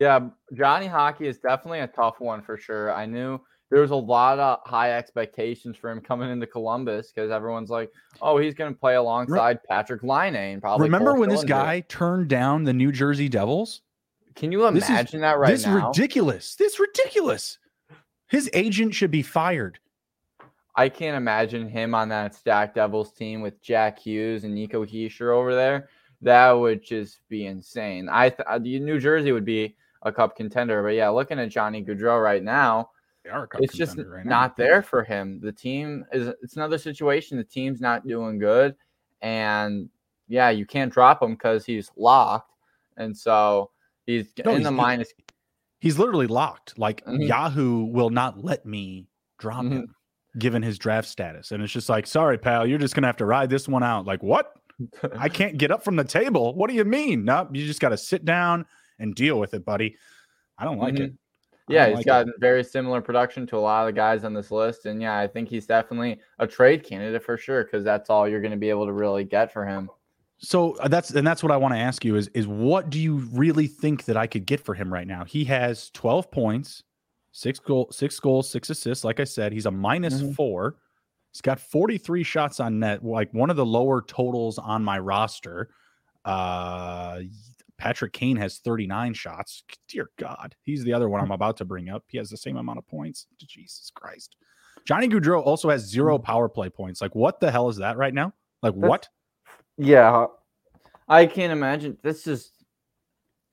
[0.00, 2.92] Yeah, Johnny Hockey is definitely a tough one for sure.
[2.92, 3.40] I knew
[3.70, 7.90] there was a lot of high expectations for him coming into Columbus because everyone's like,
[8.20, 11.48] "Oh, he's going to play alongside Patrik Laine and probably." Remember Cole when this Sillinger."
[11.48, 13.82] guy turned down the New Jersey Devils?
[14.34, 15.86] Can you This is- imagine that right this now?
[15.88, 16.56] ridiculous.
[16.56, 17.58] This is ridiculous.
[18.28, 19.78] His agent should be fired.
[20.76, 25.32] I can't imagine him on that Stack Devils team with Jack Hughes and Nico Hischier
[25.34, 25.88] over there.
[26.22, 28.08] That would just be insane.
[28.10, 31.84] I th- uh, New Jersey would be a cup contender, but yeah, looking at Johnny
[31.84, 32.90] Gaudreau right now,
[33.24, 34.30] They are a cup it's just right now.
[34.40, 35.38] not there for him.
[35.40, 37.36] The team is it's another situation.
[37.38, 38.74] The team's not doing good,
[39.22, 39.88] and
[40.28, 42.50] yeah, you can't drop him because he's locked,
[42.96, 43.70] and so
[44.06, 45.14] he's No, in he's- the minus.
[45.78, 46.78] He's literally locked.
[46.78, 47.28] Like Mhm.
[47.28, 49.06] Yahoo will not let me
[49.38, 49.72] drop Mhm.
[49.72, 49.94] him
[50.38, 51.52] given his draft status.
[51.52, 54.06] And it's just like, sorry, pal, you're just gonna have to ride this one out.
[54.06, 54.52] Like, what?
[55.18, 56.54] I can't get up from the table.
[56.54, 57.24] What do you mean?
[57.24, 58.66] No, you just gotta sit down
[58.98, 59.96] and deal with it, buddy.
[60.58, 61.12] I don't like it.
[61.68, 64.34] I Yeah, he's like got very similar production to a lot of the guys on
[64.34, 68.10] this list, and yeah, I think he's definitely a trade candidate for sure because that's
[68.10, 69.90] all you're going to be able to really get for him.
[70.38, 73.00] So uh, that's and that's what I want to ask you is is what do
[73.00, 75.24] you really think that I could get for him right now?
[75.24, 76.82] He has 12 points,
[77.36, 79.04] six goal, six goals, six assists.
[79.04, 80.34] Like I said, he's a minus Mhm.
[80.36, 80.76] four.
[81.32, 85.68] He's got 43 shots on net, like one of the lower totals on my roster.
[86.24, 87.20] Uh
[87.76, 89.64] Patrick Kane has 39 shots.
[89.88, 92.04] Dear God, he's the other one I'm about to bring up.
[92.06, 93.26] He has the same amount of points.
[93.36, 94.36] Jesus Christ.
[94.86, 97.00] Johnny Gaudreau also has zero power play points.
[97.00, 98.32] Like, what the hell is that right now?
[98.62, 99.08] Like, That's- what?
[99.76, 100.26] Yeah,
[101.08, 101.98] I can't imagine.
[102.02, 102.52] This is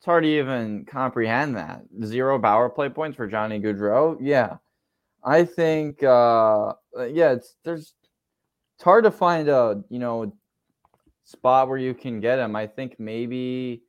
[0.02, 4.18] it's hard to even comprehend that zero power play points for Johnny Gaudreau.
[4.20, 4.58] Yeah,
[5.24, 6.04] I think.
[6.04, 7.96] uh Yeah, it's there's
[8.76, 10.34] it's hard to find a you know
[11.26, 12.56] spot where you can get him.
[12.56, 13.84] I think maybe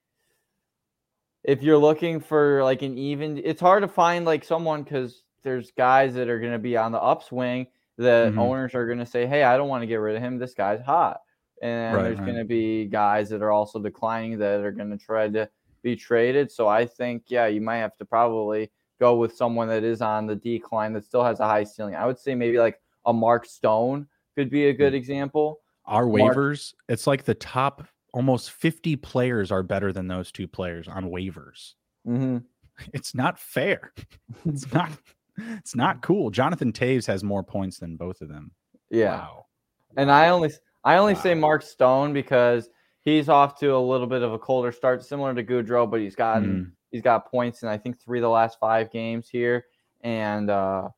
[1.44, 5.70] if you're looking for like an even, it's hard to find like someone because there's
[5.72, 7.66] guys that are going to be on the upswing
[7.98, 8.36] that Mhm.
[8.36, 10.38] owners are going to say, "Hey, I don't want to get rid of him.
[10.38, 11.20] This guy's hot."
[11.62, 12.26] And Right, there's right.
[12.26, 15.48] going to be guys that are also declining that are going to try to
[15.82, 16.50] be traded.
[16.50, 20.26] So I think, yeah, you might have to probably go with someone that is on
[20.26, 21.94] the decline that still has a high ceiling.
[21.96, 24.78] I would say maybe like a Mark Stone could be a Hmm.
[24.78, 25.60] good example.
[25.86, 30.46] Our Mark- waivers, it's like the top almost 50 players are better than those two
[30.46, 31.74] players on waivers.
[32.04, 32.38] hmm
[32.94, 33.92] It's not fair.
[34.46, 34.90] It's not
[35.58, 36.30] it's not cool.
[36.30, 38.52] Jonathan Toews has more points than both of them.
[38.90, 39.16] Yeah.
[39.16, 39.46] Wow.
[39.96, 40.50] And I only
[40.84, 42.68] I only say Mark Stone because
[43.04, 46.14] he's off to a little bit of a colder start, similar to Gaudreau, but he's
[46.16, 46.72] gotten Mm.
[46.90, 49.64] he's got points in I think three of the last five games here.
[50.02, 50.88] And uh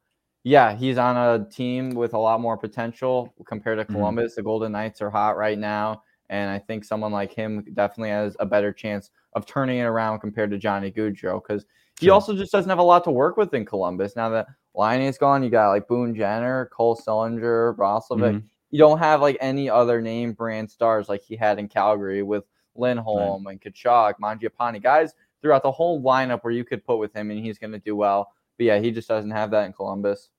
[0.46, 3.94] yeah, he's on a team with a lot more potential compared to Mhm.
[3.96, 4.34] Columbus.
[4.34, 6.02] The Golden Knights are hot right now.
[6.30, 10.20] And I think someone like him definitely has a better chance of turning it around
[10.20, 11.64] compared to Johnny Gaudreau because
[12.00, 12.14] he sure.
[12.14, 14.16] also just doesn't have a lot to work with in Columbus.
[14.16, 18.34] Now that Laine is gone, you got like Boone Jenner, Cole Sillinger, Roslovic.
[18.36, 18.46] Mm-hmm.
[18.74, 22.42] You don't have like any other name brand stars like he had in Calgary with
[22.74, 23.52] Lindholm right.
[23.52, 27.38] and Tkachuk, Mangiapane, guys throughout the whole lineup where you could put with him and
[27.38, 28.32] he's going to do well.
[28.58, 30.30] But yeah, he just doesn't have that in Columbus.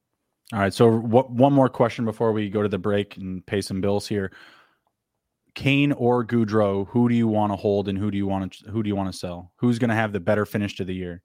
[0.51, 0.73] All right.
[0.73, 4.05] So what, one more question before we go to the break and pay some bills
[4.05, 4.33] here.
[5.53, 8.69] Kane or Gaudreau, who do you want to hold and who do you want to
[8.69, 9.53] who do you want to sell?
[9.55, 11.21] Who's going to have the better finish to the year?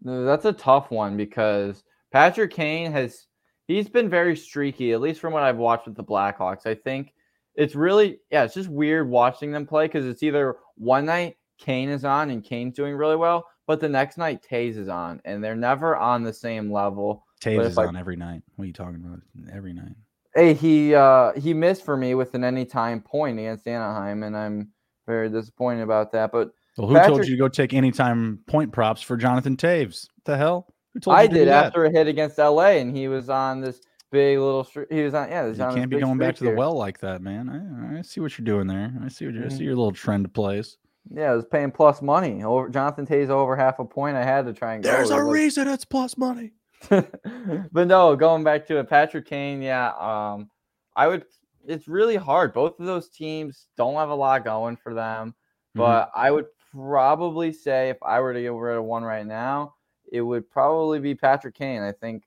[0.00, 3.26] That's a tough one because Patrick Kane has
[3.70, 6.66] he's been very streaky, at least from what I've watched with the Blackhawks.
[6.66, 7.14] I think
[7.54, 11.88] it's really yeah, it's just weird watching them play because it's either one night Kane
[11.88, 15.42] is on and Kane's doing really well, but the next night Toews is on, and
[15.42, 17.24] they're never on the same level.
[17.40, 18.42] Toews is on every night.
[18.56, 19.20] What are you talking about?
[19.54, 19.94] Every night.
[20.34, 24.70] Hey, he uh he missed for me with an anytime point against Anaheim, and I'm
[25.06, 26.32] very disappointed about that.
[26.32, 30.08] But well, who Patrick, told you to go take anytime point props for Jonathan Toews?
[30.14, 30.69] What the hell?
[31.06, 34.66] I did after a hit against LA, and he was on this big little.
[34.90, 35.28] He was on.
[35.28, 37.92] Yeah, you can't be going back to the well like that, man.
[37.94, 38.92] I, I see what you're doing there.
[39.02, 39.52] I see what you mm-hmm.
[39.52, 40.76] I see your little trend plays.
[41.12, 42.42] Yeah, I was paying plus money.
[42.42, 44.16] Over Jonathan Toews over half a point.
[44.16, 44.90] I had to try and go.
[44.90, 46.52] There's a reason it's plus money.
[46.88, 50.50] but no, going back to it, Patrick Kane, yeah, um,
[50.96, 51.24] I would.
[51.66, 52.52] It's really hard.
[52.52, 55.34] Both of those teams don't have a lot going for them,
[55.74, 56.20] but mm-hmm.
[56.20, 59.74] I would probably say if I were to get rid of one right now,
[60.12, 61.82] it would probably be Patrick Kane.
[61.82, 62.24] I think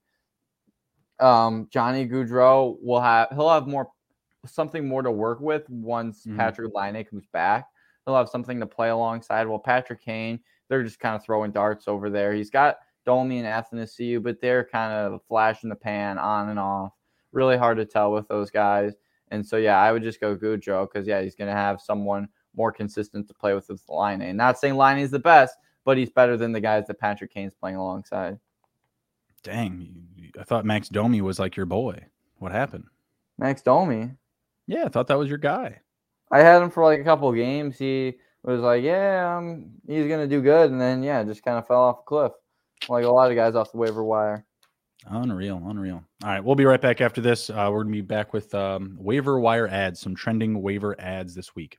[1.19, 3.89] um, Johnny Gaudreau will have he'll have more
[4.45, 6.37] something more to work with once mm-hmm.
[6.37, 7.67] Patrick Laine comes back.
[8.05, 9.47] He'll have something to play alongside.
[9.47, 12.33] Well, Patrick Kane, they're just kind of throwing darts over there.
[12.33, 16.59] He's got Domi and Athanasiu, but they're kind of flash in the pan, on and
[16.59, 16.93] off.
[17.31, 18.93] Really hard to tell with those guys.
[19.31, 22.27] And so, yeah, I would just go Gaudreau because, yeah, he's going to have someone
[22.55, 24.21] more consistent to play with with Laine.
[24.21, 27.33] And not saying Laine is the best, but he's better than the guys that Patrick
[27.33, 28.39] Kane's playing alongside.
[29.43, 30.07] Dang,
[30.39, 32.05] I thought Max Domi was like your boy.
[32.37, 32.85] What happened?
[33.37, 34.11] Max Domi?
[34.67, 35.81] Yeah, I thought that was your guy.
[36.31, 37.77] I had him for like a couple games.
[37.77, 41.67] He was like, yeah, um, he's gonna do good, and then yeah, just kind of
[41.67, 42.31] fell off a cliff,
[42.89, 44.45] like a lot of guys off the waiver wire.
[45.05, 46.03] Unreal, unreal.
[46.23, 47.49] All right, we'll be right back after this.
[47.49, 51.55] Uh, we're gonna be back with um, waiver wire ads, some trending waiver ads this
[51.55, 51.77] week.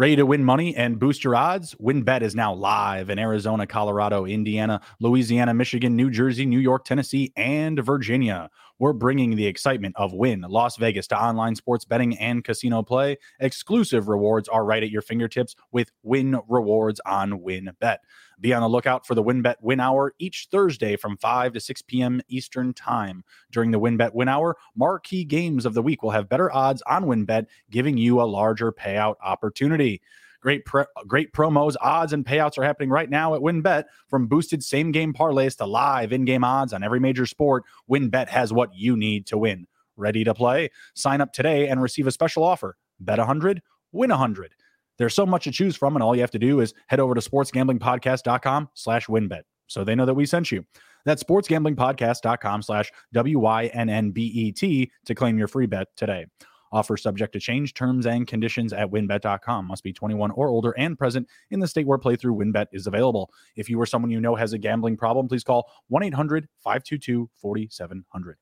[0.00, 1.74] Ready to win money and boost your odds?
[1.74, 7.32] WynnBET is now live in Arizona, Colorado, Indiana, Louisiana, Michigan, New Jersey, New York, Tennessee,
[7.36, 8.48] and Virginia.
[8.78, 13.16] We're bringing the excitement of Wynn Las Vegas to online sports betting and casino play.
[13.40, 17.96] Exclusive rewards are right at your fingertips with Wynn Rewards on WynnBET.
[18.40, 21.82] Be on the lookout for the WynnBET Win Hour each Thursday from 5 to 6
[21.82, 22.20] p.m.
[22.28, 23.24] Eastern Time.
[23.50, 27.04] During the WynnBET Win Hour, marquee games of the week will have better odds on
[27.04, 30.00] WynnBET, giving you a larger payout opportunity.
[30.40, 33.84] Great, pre- great promos, odds, and payouts are happening right now at WynnBET.
[34.06, 38.28] From boosted same game parlays to live in game odds on every major sport, WynnBET
[38.28, 39.66] has what you need to win.
[39.96, 40.70] Ready to play?
[40.94, 42.76] Sign up today and receive a special offer.
[43.00, 44.54] Bet 100, win 100.
[44.98, 47.14] There's so much to choose from, and all you have to do is head over
[47.14, 50.64] to sportsgamblingpodcast.com slash wynnbet so they know that we sent you.
[51.04, 56.26] That's sportsgamblingpodcast.com slash W-Y-N-N-B-E-T to claim your free bet today.
[56.72, 59.66] Offer subject to change, terms and conditions at wynnbet.com.
[59.66, 63.30] Must be 21 or older and present in the state where playthrough WynnBET is available.
[63.56, 67.30] If you or someone you know has a gambling problem, please call 1 800 522
[67.40, 68.36] 4700.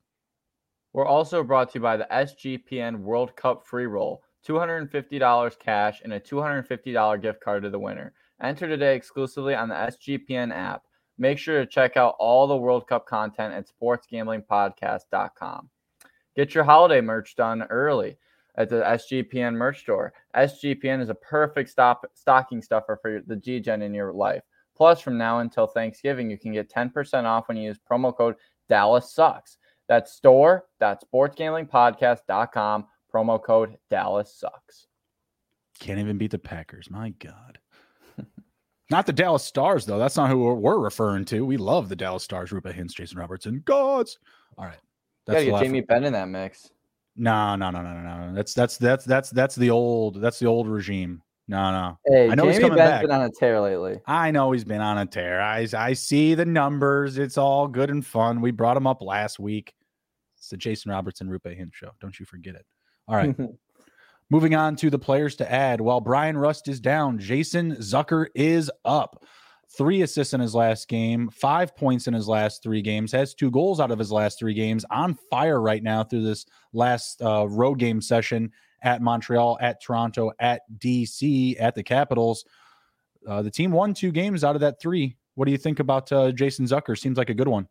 [0.92, 4.23] We're also brought to you by the SGPN World Cup free roll.
[4.47, 8.13] $250 cash, and a $250 gift card to the winner.
[8.43, 10.83] Enter today exclusively on the SGPN app.
[11.19, 15.71] Make sure to check out all the World Cup content at sportsgamblingpodcast.com.
[16.37, 18.19] Get your holiday merch done early
[18.57, 20.13] at the SGPN merch store.
[20.37, 24.43] SGPN is a perfect stop stocking stuffer for the GGen in your life.
[24.77, 28.35] Plus, from now until Thanksgiving, you can get 10% off when you use promo code
[28.69, 29.57] Dallas Sucks.
[29.89, 34.87] That's store.sportsgamblingpodcast.com Promo code Dallas sucks.
[35.81, 36.90] Can't even beat the Packers.
[36.90, 37.59] My God.
[38.90, 39.98] not the Dallas Stars, though.
[39.98, 41.46] That's not who we're referring to.
[41.46, 42.50] We love the Dallas Stars.
[42.50, 43.62] Roope Hintz, Jason Robertson.
[43.64, 44.18] Gods.
[44.59, 44.76] All right.
[45.26, 46.70] That's yeah, get Jamie Benn in that mix.
[47.16, 48.35] No, no, no, no, no, no.
[48.35, 51.22] That's that's that's that's that's the old that's the old regime.
[51.48, 51.98] No, no.
[52.07, 53.02] Hey, I know Jamie he's coming Benn's back.
[53.02, 54.00] been on a tear lately.
[54.07, 55.40] I know he's been on a tear.
[55.40, 57.16] I I see the numbers.
[57.16, 58.42] It's all good and fun.
[58.42, 59.72] We brought him up last week.
[60.37, 61.90] It's the Jason Robertson Roope Hintz show.
[62.00, 62.66] Don't you forget it.
[63.09, 63.37] All right.
[64.31, 65.81] Moving on to the players to add.
[65.81, 69.25] While Bryan Rust is down, Jason Zucker is up.
[69.77, 73.51] Three assists in his last game, five points in his last three games, has two
[73.51, 77.47] goals out of his last three games, on fire right now through this last uh,
[77.49, 78.51] road game session
[78.83, 82.45] at Montreal, at Toronto, at DC, at the Capitals.
[83.27, 85.16] Uh, the team won two games out of that three.
[85.35, 86.99] What do you think about uh, Jason Zucker?
[86.99, 87.69] Seems like a good one.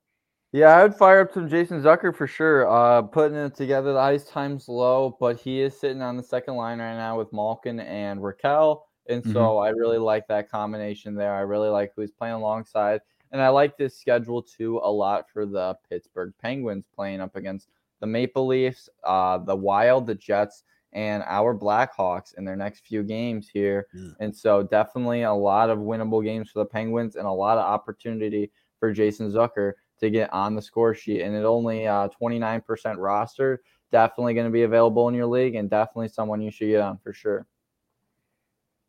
[0.56, 2.65] Yeah, I would fire up some Jason Zucker for sure.
[2.70, 6.56] Uh, putting it together, the ice time's low, but he is sitting on the second
[6.56, 8.84] line right now with Malkin and Rakell.
[9.10, 9.65] And so mm-hmm.
[9.65, 11.34] I really like that combination there.
[11.34, 13.02] I really like who he's playing alongside.
[13.34, 17.68] And I like this schedule too a lot for the Pittsburgh Penguins playing up against
[18.00, 20.63] the Maple Leafs, uh, the Wild, the Jets,
[20.94, 23.88] and our Blackhawks in their next few games here.
[23.94, 24.12] Yeah.
[24.22, 27.65] And so definitely a lot of winnable games for the Penguins and a lot of
[27.65, 31.21] opportunity for Jason Zucker to get on the score sheet.
[31.21, 33.62] And it only uh, 29% roster.
[33.91, 36.97] Definitely going to be available in your league and definitely someone you should get on
[36.97, 37.45] for sure.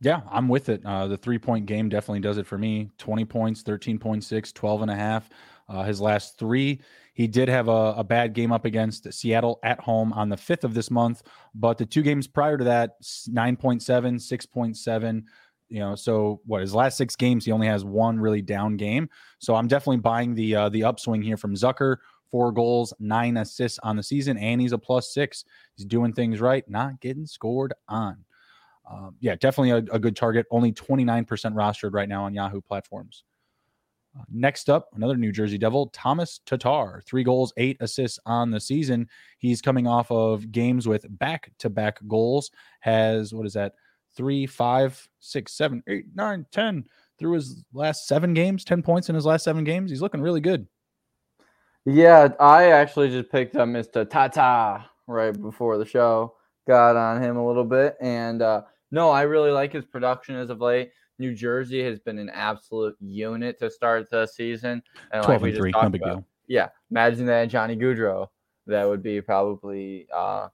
[0.01, 0.85] Yeah, I'm with it.
[0.85, 4.91] Uh, the three point game definitely does it for me 20 points, 13.6, 12 and
[4.91, 5.31] a half.
[5.69, 6.81] Uh, his last three.
[7.15, 10.65] He did have a, a, bad game up against Seattle at home on the 5th
[10.65, 11.23] of this month,
[11.55, 15.25] but the two games prior to that 9.7, 6.7,
[15.69, 19.09] you know so what his last six games he only has one really down game.
[19.39, 21.97] So i'm definitely buying the uh, the upswing here from zucker.
[22.31, 25.45] Four goals nine assists on the season and he's a plus six.
[25.77, 28.25] He's doing things right not getting scored on.
[28.91, 30.47] Um, yeah definitely a, a, good target.
[30.51, 33.25] Only 29% rostered right now on yahoo platforms.
[34.19, 37.03] Uh, next up another new jersey devil thomas tatar.
[37.07, 39.09] Three goals eight assists on the season.
[39.39, 42.51] He's coming off of games with back-to-back goals.
[42.81, 43.75] Has what is that
[44.17, 46.85] three, five, six, seven, eight, nine, ten
[47.19, 49.91] through his last seven games, 10 points in his last seven games.
[49.91, 50.67] He's looking really good.
[51.85, 54.09] Yeah, I actually just picked up Mr.
[54.09, 56.35] Tatar right before the show.
[56.67, 57.97] Got on him a little bit.
[58.01, 60.91] And uh, no, I really like his production as of late.
[61.19, 64.83] New Jersey has been an absolute unit to start the season.
[65.13, 66.27] And 12 like and 3, no big about, deal.
[66.49, 68.27] Yeah, imagine that Johnny Gaudreau.
[68.67, 70.49] That would be probably uh,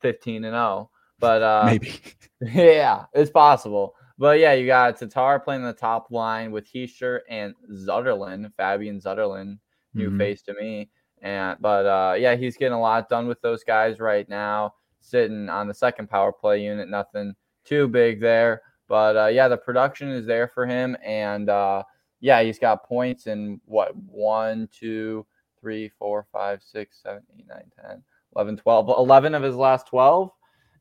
[0.00, 0.90] 15 and 0.
[1.18, 1.94] But uh, maybe,
[2.40, 3.94] yeah, it's possible.
[4.18, 9.58] But yeah, you got Tatar playing the top line with Hischier and Zetterlund, Fabian Zetterlund,
[9.94, 10.18] new mm-hmm.
[10.18, 10.90] face to me.
[11.22, 14.74] And but uh, yeah, he's getting a lot done with those guys right now.
[15.00, 18.62] Sitting on the second power play unit, nothing too big there.
[18.88, 21.82] But uh, yeah, the production is there for him, and uh,
[22.20, 25.26] yeah, he's got points in what one, two,
[25.60, 28.02] three, four, five, six, seven, eight, nine, 10,
[28.36, 30.30] 11, 12, 11 of his last 12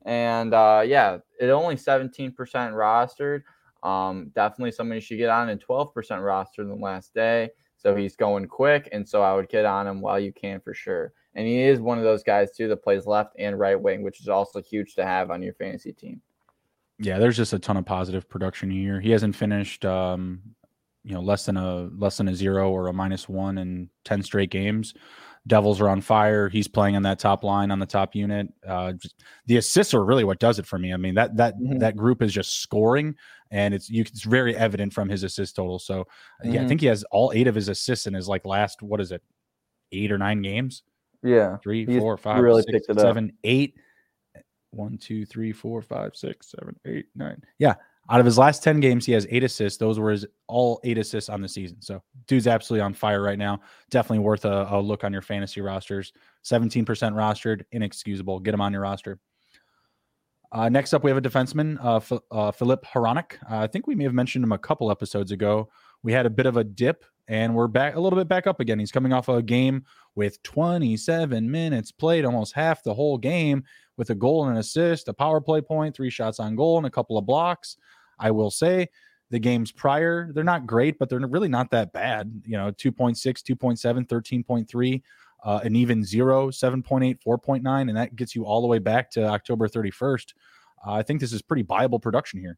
[0.06, 3.42] and uh, yeah, it only 17% rostered.
[3.84, 7.50] Um, definitely somebody should get on and 12% rostered the last day.
[7.78, 8.90] So he's going quick.
[8.92, 11.14] And so I would get on him while you can for sure.
[11.36, 14.22] And he is one of those guys too that plays left and right wing, which
[14.22, 16.22] is also huge to have on your fantasy team.
[16.98, 19.02] Yeah, there's just a ton of positive production here.
[19.02, 20.42] He hasn't finished um,
[21.04, 24.24] you know, less than a less than a zero or a minus one in 10
[24.24, 24.96] straight games.
[25.48, 26.50] Devils are on fire.
[26.50, 28.48] He's playing on that top line on the top unit.
[28.68, 30.94] Uh, just, the assists are really what does it for me.
[30.94, 31.80] I mean that that mm-hmm.
[31.80, 33.16] that group is just scoring,
[33.52, 35.78] and it's you, it's very evident from his assist total.
[35.78, 36.48] So mm-hmm.
[36.48, 36.68] yeah, I mm-hmm.
[36.70, 39.22] think he has all eight of his assists in his like last what is it,
[39.92, 40.84] eight or nine games?
[41.24, 43.76] Yeah, three, He's four, five, really six, seven, eight.
[44.72, 47.42] One, two, three, four, five, six, seven, eight, nine.
[47.60, 47.76] Yeah,
[48.10, 49.80] out of his last 10 games, he has eight assists.
[49.80, 51.82] Those were his all eight assists on the season.
[51.82, 53.62] So, dude's absolutely on fire right now.
[53.90, 56.14] Definitely worth a, a look on your fantasy rosters.
[56.44, 58.40] 17% rostered, inexcusable.
[58.40, 59.20] Get him on your roster.
[60.52, 63.34] Uh, next up, we have a defenseman, uh, F- uh, Filip Hronek.
[63.50, 65.70] Uh, I think we may have mentioned him a couple episodes ago.
[66.04, 68.60] We had a bit of a dip, and we're back a little bit back up
[68.60, 68.80] again.
[68.80, 73.64] He's coming off a game with 27 minutes played, almost half the whole game,
[73.98, 76.86] with a goal and an assist, a power play point, three shots on goal, and
[76.86, 77.78] a couple of blocks.
[78.20, 78.90] I will say
[79.32, 82.42] the games prior, they're not great, but they're really not that bad.
[82.46, 85.02] You know, 2.6, 2.7, 13.3,
[85.44, 89.26] uh, an even zero, 7.8, 4.9, and that gets you all the way back to
[89.26, 90.34] October 31st.
[90.86, 92.58] Uh, I think this is pretty viable production here.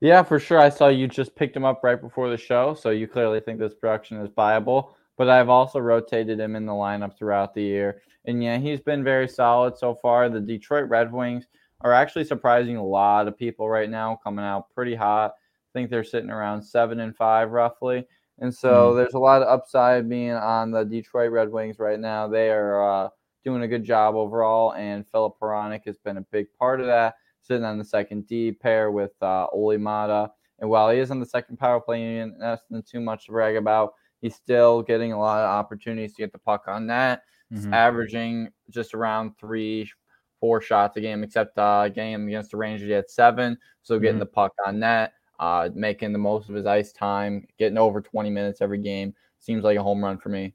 [0.00, 0.58] Yeah, for sure.
[0.58, 3.58] I saw you just picked him up right before the show, so you clearly think
[3.58, 4.96] this production is viable.
[5.18, 9.04] But I've also rotated him in the lineup throughout the year, and yeah, he's been
[9.04, 10.30] very solid so far.
[10.30, 11.46] The Detroit Red Wings
[11.82, 15.32] are actually surprising a lot of people right now, coming out pretty hot.
[15.32, 18.06] I think they're sitting around seven and five roughly.
[18.38, 18.96] And so mm.
[18.96, 22.26] there's a lot of upside being on the Detroit Red Wings right now.
[22.26, 23.08] They are uh,
[23.44, 27.14] doing a good job overall, and Filip Hronek has been a big part of that,
[27.42, 30.30] sitting on the second D pair with uh, Olli Maatta.
[30.58, 33.32] And while he is on the second power play unit, that's not too much to
[33.32, 33.94] brag about.
[34.20, 37.22] He's still getting a lot of opportunities to get the puck on net.
[37.50, 37.74] He's mm-hmm.
[37.74, 39.90] averaging just around three,
[40.40, 43.56] four shots a game, except uh, game against the Rangers, he had seven.
[43.82, 44.20] So getting mm-hmm.
[44.20, 48.30] the puck on net, uh, making the most of his ice time, getting over 20
[48.30, 50.54] minutes every game seems like a home run for me.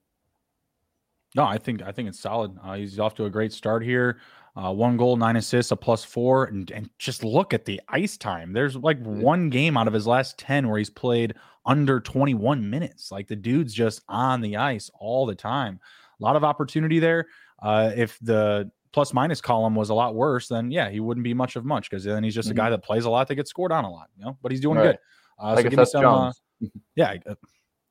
[1.36, 2.58] No, I think I think it's solid.
[2.64, 4.20] Uh, he's off to a great start here.
[4.56, 8.16] Uh, one goal, nine assists, a plus four, and, and just look at the ice
[8.16, 8.54] time.
[8.54, 13.12] There's like one game out of his last 10 where he's played under 21 minutes.
[13.12, 15.82] Like the dude's just on the ice all the time.
[16.22, 17.28] A lot of opportunity there.
[17.62, 21.34] Uh, if the plus minus column was a lot worse, then yeah, he wouldn't be
[21.34, 22.58] much of much because then he's just mm-hmm.
[22.58, 24.38] a guy that plays a lot that gets scored on a lot, you know.
[24.42, 24.92] But he's doing right.
[24.92, 25.00] good.
[25.38, 26.06] Uh, like so give Seth me some.
[26.06, 26.32] Uh,
[26.96, 27.36] yeah, uh,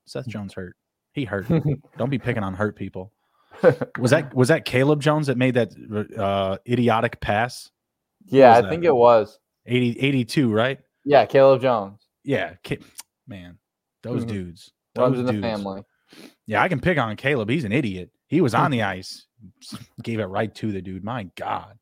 [0.07, 0.75] Seth Jones hurt.
[1.13, 1.45] He hurt.
[1.99, 3.13] Don't be picking on hurt people.
[3.99, 5.69] was that was that Caleb Jones that made that
[6.17, 7.69] uh, idiotic pass?
[8.25, 9.37] Yeah, I think it was
[9.67, 10.79] 80, 82, right?
[11.03, 12.01] Yeah, Caleb Jones.
[12.23, 12.55] Yeah,
[13.27, 13.59] man,
[14.01, 14.29] those mm-hmm.
[14.29, 14.71] dudes.
[14.95, 15.83] Those in the family.
[16.47, 17.51] Yeah, I can pick on Caleb.
[17.51, 18.09] He's an idiot.
[18.27, 19.25] He was on the ice,
[20.03, 21.03] gave it right to the dude.
[21.03, 21.77] My God.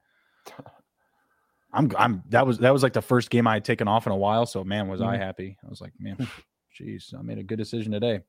[1.74, 4.12] I'm I'm that was that was like the first game I had taken off in
[4.12, 4.46] a while.
[4.46, 5.10] So man, was mm-hmm.
[5.10, 5.58] I happy.
[5.66, 6.18] I was like, man,
[6.80, 8.22] jeez, I made a good decision today.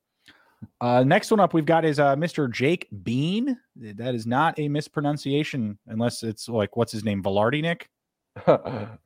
[0.81, 2.51] Uh, next one up we've got is uh, Mr.
[2.51, 3.57] Jake Bean.
[3.75, 7.89] That is not a mispronunciation unless it's like what's his name, Vilardi Nick.
[8.47, 8.55] yeah,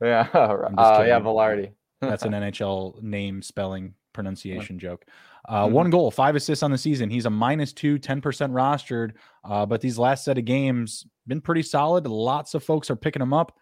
[0.00, 1.72] uh, yeah, Vilardi.
[2.00, 5.04] That's an NHL name spelling pronunciation joke.
[5.48, 5.74] Uh, mm-hmm.
[5.74, 7.10] One goal, five assists on the season.
[7.10, 9.12] He's a minus two, 10% rostered.
[9.44, 12.06] Uh, but these last set of games been pretty solid.
[12.06, 13.56] Lots of folks are picking him up.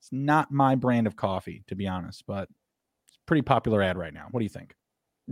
[0.00, 2.48] It's not my brand of coffee, to be honest, but
[3.08, 4.26] it's pretty popular ad right now.
[4.30, 4.74] What do you think?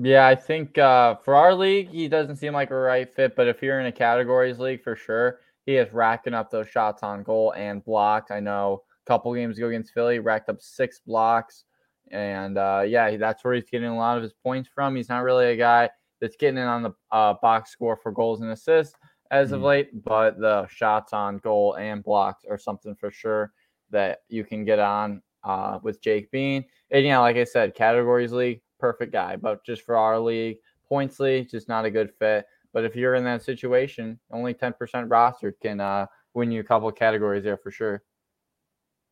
[0.00, 3.34] Yeah, I think uh, for our league, he doesn't seem like a right fit.
[3.34, 7.02] But if you're in a categories league, for sure, he is racking up those shots
[7.02, 8.30] on goal and blocked.
[8.30, 11.64] I know a couple games ago against Philly, racked up six blocks.
[12.12, 14.96] And uh, yeah, that's where he's getting a lot of his points from.
[14.96, 15.90] He's not really a guy
[16.20, 18.94] that's getting in on the uh, box score for goals and assists
[19.30, 19.56] as mm-hmm.
[19.56, 23.52] of late, but the shots on goal and blocks are something for sure
[23.90, 26.64] that you can get on uh, with Jake Bean.
[26.90, 31.20] And yeah, like I said, categories league, perfect guy, but just for our league, points
[31.20, 32.46] league, just not a good fit.
[32.72, 36.90] But if you're in that situation, only 10% roster can uh, win you a couple
[36.92, 38.02] categories there for sure.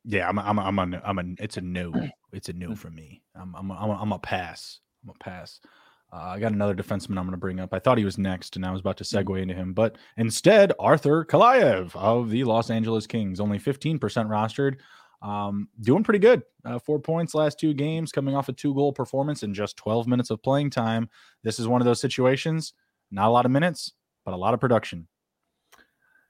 [0.05, 1.93] Yeah, I'm, I'm, I'm, a, I'm a, it's a no.
[2.33, 3.22] It's a no for me.
[3.35, 4.81] I'm, I'm, I'm, a, I'm a pass.
[5.05, 5.61] I'm a pass.
[6.12, 7.74] Uh, I got another defenseman I'm going to bring up.
[7.74, 9.24] I thought he was next, and I was about to mm.
[9.24, 14.77] segue into him, but instead, Arthur Kaliyev of the Los Angeles Kings, only 15% rostered.
[15.22, 16.43] Um, doing pretty good.
[16.64, 20.07] Uh, four points last two games, coming off a two goal performance in just 12
[20.07, 21.09] minutes of playing time.
[21.43, 22.74] This is one of those situations.
[23.11, 23.93] Not a lot of minutes,
[24.24, 25.09] but a lot of production.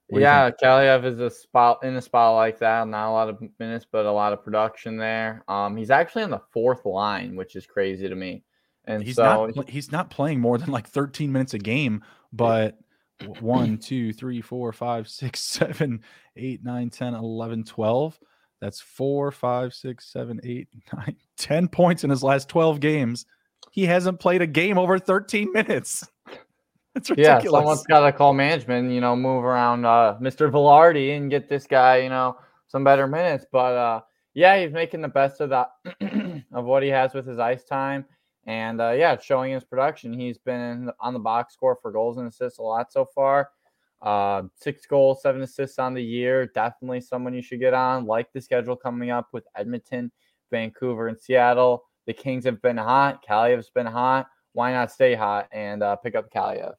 [0.08, 2.86] Yeah, Kaliyev is a spot in a spot like that.
[2.86, 5.42] Not a lot of minutes, but a lot of production there.
[5.48, 8.44] Um, he's actually on the fourth line, which is crazy to me.
[8.84, 12.78] And he's so, not he's not playing more than like 13 minutes a game, but
[13.40, 16.02] one, two, three, four, five, six, seven,
[16.36, 18.18] eight, nine, 10, 11, 12.
[18.60, 23.26] That's four, five, six, seven, eight, nine, 10 points in his last 12 games.
[23.72, 26.06] He hasn't played a game over 13 minutes.
[26.96, 27.44] It's ridiculous.
[27.44, 30.50] Yeah, someone's got to call management, you know, move around uh, Mr.
[30.50, 32.38] Vilardi and get this guy, you know,
[32.68, 33.44] some better minutes.
[33.52, 34.00] But uh,
[34.32, 35.68] yeah, he's making the best of that
[36.52, 38.06] of what he has with his ice time.
[38.46, 40.18] And uh, yeah, showing his production.
[40.18, 43.50] He's been on the box score for goals and assists a lot so far.
[44.00, 46.46] Uh, six goals, seven assists on the year.
[46.46, 48.06] Definitely someone you should get on.
[48.06, 50.10] Like the schedule coming up with Edmonton,
[50.50, 51.84] Vancouver, and Seattle.
[52.06, 53.22] The Kings have been hot.
[53.28, 54.28] Kaliyev's been hot.
[54.52, 56.74] Why not stay hot and uh, pick up Kaliyev?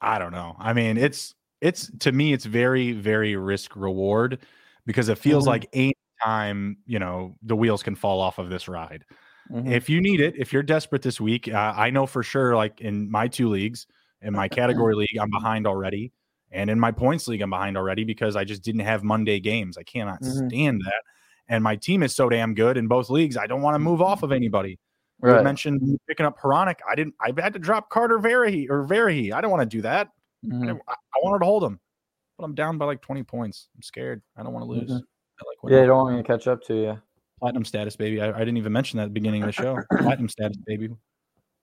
[0.00, 0.56] I don't know.
[0.58, 4.40] I mean, it's it's to me, it's very very risk reward
[4.86, 5.50] because it feels mm-hmm.
[5.50, 9.04] like any time you know the wheels can fall off of this ride.
[9.50, 9.72] Mm-hmm.
[9.72, 12.80] If you need it, if you're desperate this week, uh, I know for sure, like
[12.80, 13.86] in my two leagues,
[14.22, 16.12] in my category league, I'm behind already.
[16.50, 19.76] And in my points league, I'm behind already because I just didn't have Monday games.
[19.76, 20.48] I cannot mm-hmm.
[20.48, 21.02] stand that.
[21.48, 23.36] And my team is so damn good in both leagues.
[23.36, 24.78] I don't want to move off of anybody.
[25.24, 25.38] Right.
[25.38, 26.76] You mentioned picking up Hronek.
[26.88, 27.14] I didn't.
[27.20, 29.32] I had to drop Carter Verhaeghe or Verhaeghe.
[29.32, 30.10] I don't want to do that.
[30.44, 30.76] Mm-hmm.
[30.86, 31.80] I, I, wanted to hold him,
[32.36, 33.68] but I'm down by like 20 points.
[33.74, 34.20] I'm scared.
[34.36, 34.90] I don't want to lose.
[34.90, 34.94] Mm-hmm.
[34.94, 37.02] Like yeah, I don't want me to catch up to you
[37.44, 38.22] platinum status, baby.
[38.22, 39.78] I, I, didn't even mention that at the beginning of the show.
[39.98, 40.88] platinum status, baby.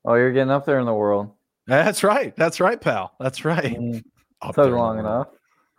[0.06, 1.32] Oh, you're getting up there in the world.
[1.66, 2.36] That's right.
[2.36, 3.14] That's right, pal.
[3.20, 3.78] That's right.
[4.44, 5.28] Mm, took long enough.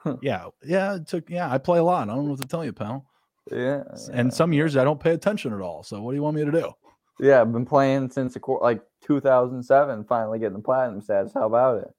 [0.22, 0.94] yeah, yeah.
[0.94, 1.28] It took.
[1.28, 2.08] Yeah, I play a lot.
[2.08, 3.04] I don't know what to tell you, pal.
[3.50, 3.82] Yeah.
[4.12, 5.82] And some years I don't pay attention at all.
[5.82, 6.72] So what do you want me to do?
[7.20, 10.04] Yeah, I've been playing since like 2007.
[10.04, 11.32] Finally getting the platinum status.
[11.34, 11.90] How about it?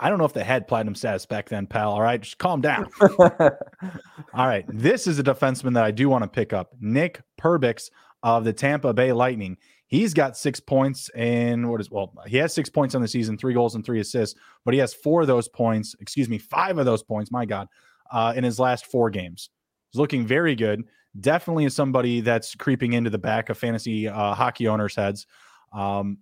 [0.00, 1.92] I don't know if they had platinum status back then, pal.
[1.92, 2.88] All right, just calm down.
[3.00, 3.16] all
[4.34, 7.90] right, this is a defenseman that I do want to pick up, Nick Perbix
[8.22, 9.56] of the Tampa Bay Lightning.
[9.88, 13.38] He's got six points in what is well, he has six points on the season,
[13.38, 16.78] three goals and three assists, but he has four of those points, excuse me, five
[16.78, 17.66] of those points, my God,
[18.12, 19.50] uh, in his last four games.
[19.90, 20.84] He's looking very good.
[21.20, 25.26] Definitely is somebody that's creeping into the back of fantasy uh, hockey owners' heads.
[25.72, 26.18] Um,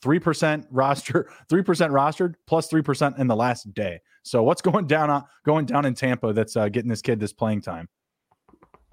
[0.00, 4.00] three percent roster, three percent rostered, plus three percent in the last day.
[4.22, 7.32] So what's going down on going down in Tampa that's uh, getting this kid this
[7.32, 7.88] playing time?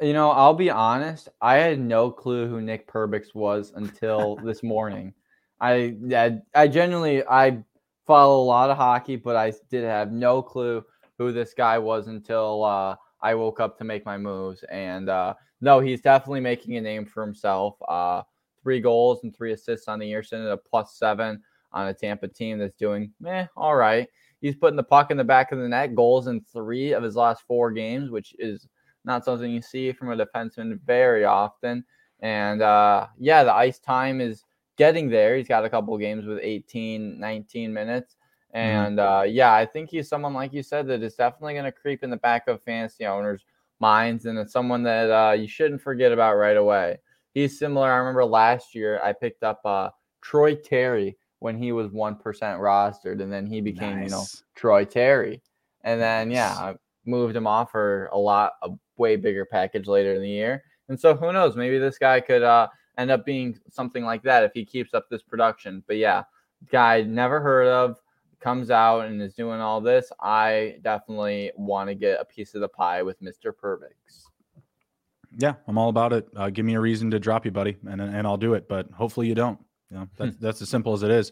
[0.02, 1.30] You know, I'll be honest.
[1.42, 5.14] I had no clue who Nick Perbix was until this morning.
[5.62, 7.64] I, I I genuinely I
[8.06, 10.84] follow a lot of hockey, but I did have no clue
[11.18, 14.64] who this guy was until uh, I woke up to make my moves.
[14.70, 17.76] And uh, no, he's definitely making a name for himself.
[17.88, 18.22] Uh,
[18.62, 22.28] three goals and three assists on the year, at a plus seven on a Tampa
[22.28, 24.08] team that's doing eh, all right.
[24.42, 27.16] He's putting the puck in the back of the net, goals in three of his
[27.16, 28.68] last four games, which is
[29.06, 31.84] not something you see from a defenseman very often.
[32.20, 34.44] And uh, yeah, the ice time is
[34.78, 35.38] getting there.
[35.38, 38.18] He's got a couple games with 18, 19 minutes.
[38.56, 38.86] Mm-hmm.
[38.86, 41.72] And uh, yeah, I think he's someone, like you said, that is definitely going to
[41.72, 43.46] creep in the back of fantasy owners'
[43.80, 44.26] minds.
[44.26, 46.98] And it's someone that uh, you shouldn't forget about right away.
[47.34, 47.92] He's similar.
[47.92, 49.90] I remember last year I picked up uh,
[50.22, 53.22] Troy Terry when he was 1% rostered.
[53.22, 54.06] And then he became, nice.
[54.06, 54.24] you know,
[54.56, 55.42] Troy Terry.
[55.82, 56.76] And then, yeah, I
[57.06, 60.64] moved him off for a lot, a way bigger package later in the year.
[60.90, 61.56] And so who knows?
[61.56, 62.68] Maybe this guy could uh,
[63.00, 65.84] end up being something like that if he keeps up this production.
[65.88, 66.24] But yeah,
[66.72, 67.98] guy never heard of
[68.44, 70.12] comes out and is doing all this.
[70.20, 73.52] I definitely want to get a piece of the pie with Mr.
[73.54, 74.26] Perbix.
[75.38, 76.28] Yeah, I'm all about it.
[76.36, 78.68] Uh, give me a reason to drop you, buddy, and and I'll do it.
[78.68, 79.58] But hopefully you don't.
[79.90, 81.32] You know, that's that's as simple as it is.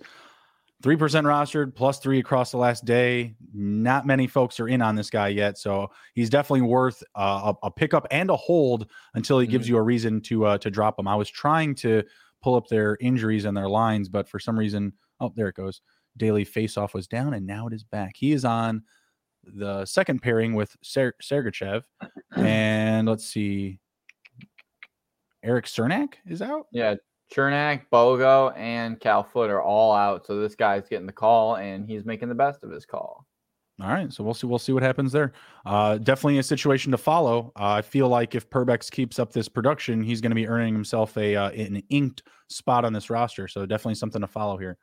[0.81, 3.35] Three percent rostered, plus three across the last day.
[3.53, 7.67] Not many folks are in on this guy yet, so he's definitely worth uh, a,
[7.67, 9.75] a pickup and a hold until he gives mm-hmm.
[9.75, 11.07] you a reason to uh, to drop him.
[11.07, 12.03] I was trying to
[12.41, 15.81] pull up their injuries and their lines, but for some reason, oh, there it goes.
[16.17, 18.13] Daily faceoff was down, and now it is back.
[18.15, 18.83] He is on
[19.43, 21.83] the second pairing with Ser- Sergachev,
[22.35, 23.79] and let's see,
[25.43, 26.67] Erik Cernak is out.
[26.71, 26.95] Yeah,
[27.33, 30.25] Cernak, Bogo, and Cal Foote are all out.
[30.25, 33.25] So this guy's getting the call, and he's making the best of his call.
[33.81, 34.45] All right, so we'll see.
[34.45, 35.33] We'll see what happens there.
[35.65, 37.51] Uh, definitely a situation to follow.
[37.55, 40.73] Uh, I feel like if Perbix keeps up this production, he's going to be earning
[40.73, 43.47] himself a uh, an inked spot on this roster.
[43.47, 44.77] So definitely something to follow here.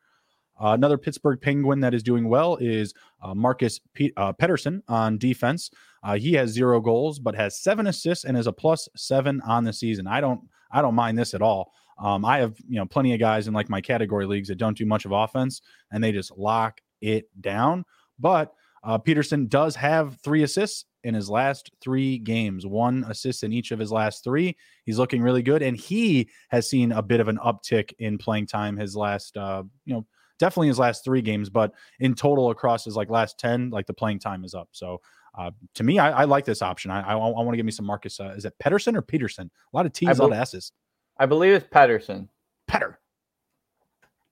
[0.61, 5.18] Uh, another Pittsburgh Penguin that is doing well is uh, Marcus P- uh, Pettersson on
[5.18, 5.70] defense.
[6.02, 9.64] Uh, he has zero goals, but has seven assists and is a plus seven on
[9.64, 10.06] the season.
[10.06, 10.40] I don't,
[10.70, 11.72] I don't mind this at all.
[11.98, 14.76] Um, I have you know plenty of guys in like my category leagues that don't
[14.76, 17.84] do much of offense and they just lock it down.
[18.18, 18.52] But
[18.84, 23.70] uh, Peterson does have three assists in his last three games, one assist in each
[23.70, 24.56] of his last three.
[24.84, 28.46] He's looking really good, and he has seen a bit of an uptick in playing
[28.46, 30.06] time his last, uh, you know,
[30.39, 33.95] definitely his last three games, but in total across his like last ten, like the
[33.95, 34.68] playing time is up.
[34.72, 35.01] So
[35.36, 36.91] uh, to me, I, I, like this option.
[36.91, 38.18] I, I, I want to give me some Marcus.
[38.18, 39.51] Uh, is it Pedersen or Peterson?
[39.72, 40.72] A lot of T's, a lot of S's.
[41.18, 42.28] I believe it's Pedersen.
[42.66, 42.99] Petter.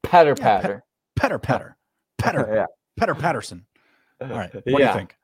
[0.03, 0.85] Petter yeah, Patter.
[1.15, 1.77] Petter Petter.
[2.19, 2.49] Petter.
[2.55, 2.67] yeah.
[2.97, 3.67] Petter Patterson.
[4.21, 4.53] All right.
[4.55, 4.79] What yeah.
[4.79, 5.17] do you think?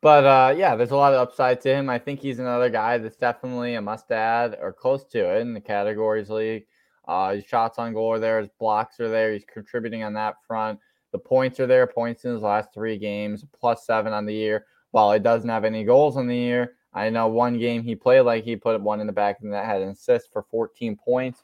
[0.00, 1.90] But uh, yeah, there's a lot of upside to him.
[1.90, 5.52] I think he's another guy that's definitely a must add or close to it in
[5.52, 6.66] the categories league.
[7.06, 9.32] Uh, his shots on goal are there, his blocks are there.
[9.32, 10.78] He's contributing on that front.
[11.12, 11.86] The points are there.
[11.86, 14.66] Points in his last three games, plus seven on the year.
[14.90, 18.20] While he doesn't have any goals on the year, I know one game he played
[18.20, 21.42] like he put one in the back and that had an assist for 14 points,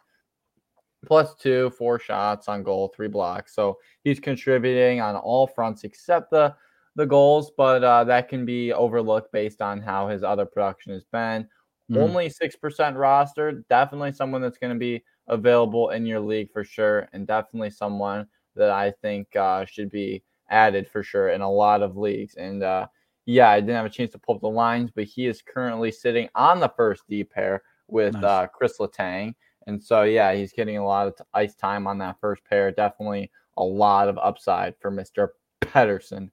[1.04, 3.54] plus two, four shots on goal, three blocks.
[3.54, 6.54] So he's contributing on all fronts except the
[6.96, 11.04] the goals, but uh, that can be overlooked based on how his other production has
[11.04, 11.46] been.
[11.90, 11.98] Mm.
[11.98, 16.64] Only six percent roster, definitely someone that's going to be available in your league for
[16.64, 21.50] sure, and definitely someone that I think uh, should be added for sure in a
[21.50, 22.34] lot of leagues.
[22.34, 22.86] And uh,
[23.26, 25.92] yeah, I didn't have a chance to pull up the lines, but he is currently
[25.92, 28.24] sitting on the first D pair with nice.
[28.24, 29.34] uh, Chris Letang.
[29.66, 32.72] And so, yeah, he's getting a lot of ice time on that first pair.
[32.72, 35.28] Definitely a lot of upside for Mr.
[35.60, 36.30] Pedersen.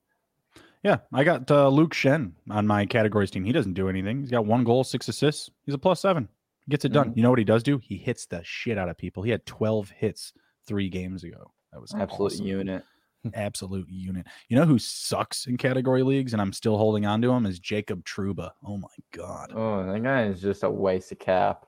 [0.84, 3.44] Yeah, I got uh, Luke Schenn on my categories team.
[3.44, 4.22] He doesn't do anything.
[4.22, 5.50] He's got one goal, six assists.
[5.66, 6.30] He's a plus seven.
[6.70, 7.10] Gets it done.
[7.10, 7.20] Mm-hmm.
[7.20, 7.80] You know what he does do?
[7.82, 9.24] He hits the shit out of people.
[9.24, 10.34] He had 12 hits
[10.68, 11.52] three games ago.
[11.72, 12.46] That was absolute awesome.
[12.46, 12.84] unit.
[13.34, 14.28] absolute unit.
[14.50, 17.60] You know who sucks in category leagues, and I'm still holding on to him is
[17.60, 18.52] Jacob Trouba.
[18.66, 19.52] Oh my god.
[19.56, 21.66] Oh, that guy is just a waste of cap.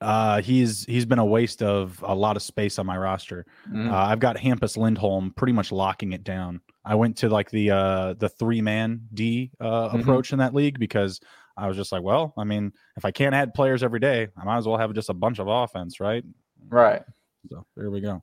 [0.00, 3.46] Uh, he's he's been a waste of a lot of space on my roster.
[3.70, 3.90] Mm.
[3.90, 6.60] Uh, I've got Hampus Lindholm pretty much locking it down.
[6.84, 10.00] I went to like the uh the three man D uh, mm-hmm.
[10.00, 11.20] approach in that league because
[11.56, 14.44] I was just like, well, I mean, if I can't add players every day, I
[14.44, 16.24] might as well have just a bunch of offense, right?
[16.68, 17.02] Right.
[17.50, 18.22] So there we go.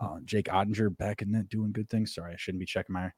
[0.00, 2.14] Uh, Jake Oettinger back in that doing good things.
[2.14, 3.10] Sorry, I shouldn't be checking my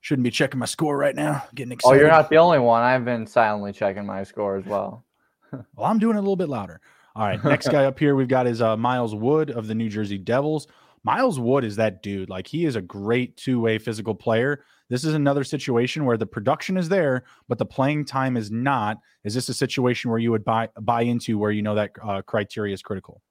[0.00, 1.44] shouldn't be checking my score right now.
[1.54, 1.96] Getting excited.
[1.96, 2.82] Oh, you're not the only one.
[2.82, 5.04] I've been silently checking my score as well.
[5.52, 6.80] well, I'm doing it a little bit louder.
[7.16, 9.88] All right, next guy up here we've got is uh, Miles Wood of the New
[9.88, 10.66] Jersey Devils,
[11.04, 12.30] Miles Wood is that dude.
[12.30, 14.64] Like he is a great two way physical player.
[14.90, 18.98] This is another situation where the production is there, but the playing time is not.
[19.22, 22.22] Is this a situation where you would buy buy into where you know that uh,
[22.22, 23.22] criteria is critical?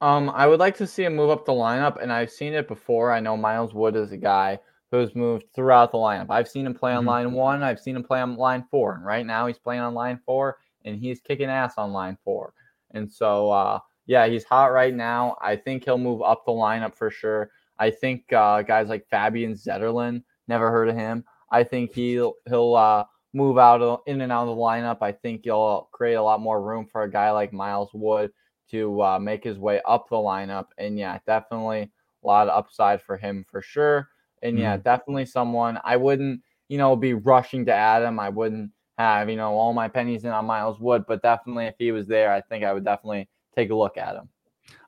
[0.00, 2.66] Um, I would like to see him move up the lineup, and I've seen it
[2.66, 3.12] before.
[3.12, 4.58] I know Miles Wood is a guy
[4.90, 6.26] who's moved throughout the lineup.
[6.28, 7.08] I've seen him play on mm-hmm.
[7.08, 7.62] line one.
[7.62, 8.96] I've seen him play on line four.
[8.96, 12.52] And right now he's playing on line four, and he's kicking ass on line four.
[12.90, 13.78] And so, uh,
[14.12, 15.38] yeah, he's hot right now.
[15.40, 17.50] I think he'll move up the lineup for sure.
[17.78, 21.24] I think uh, guys like Fabian Zetterlund, never heard of him.
[21.50, 24.98] I think he'll he'll uh, move out of, in and out of the lineup.
[25.00, 28.30] I think he'll create a lot more room for a guy like Miles Wood
[28.70, 30.66] to uh, make his way up the lineup.
[30.76, 31.90] And yeah, definitely
[32.22, 34.10] a lot of upside for him for sure.
[34.42, 34.84] And yeah, mm.
[34.84, 38.20] definitely someone I wouldn't, you know, be rushing to add him.
[38.20, 41.76] I wouldn't have, you know, all my pennies in on Miles Wood, but definitely if
[41.78, 44.28] he was there, I think I would definitely take a look at him.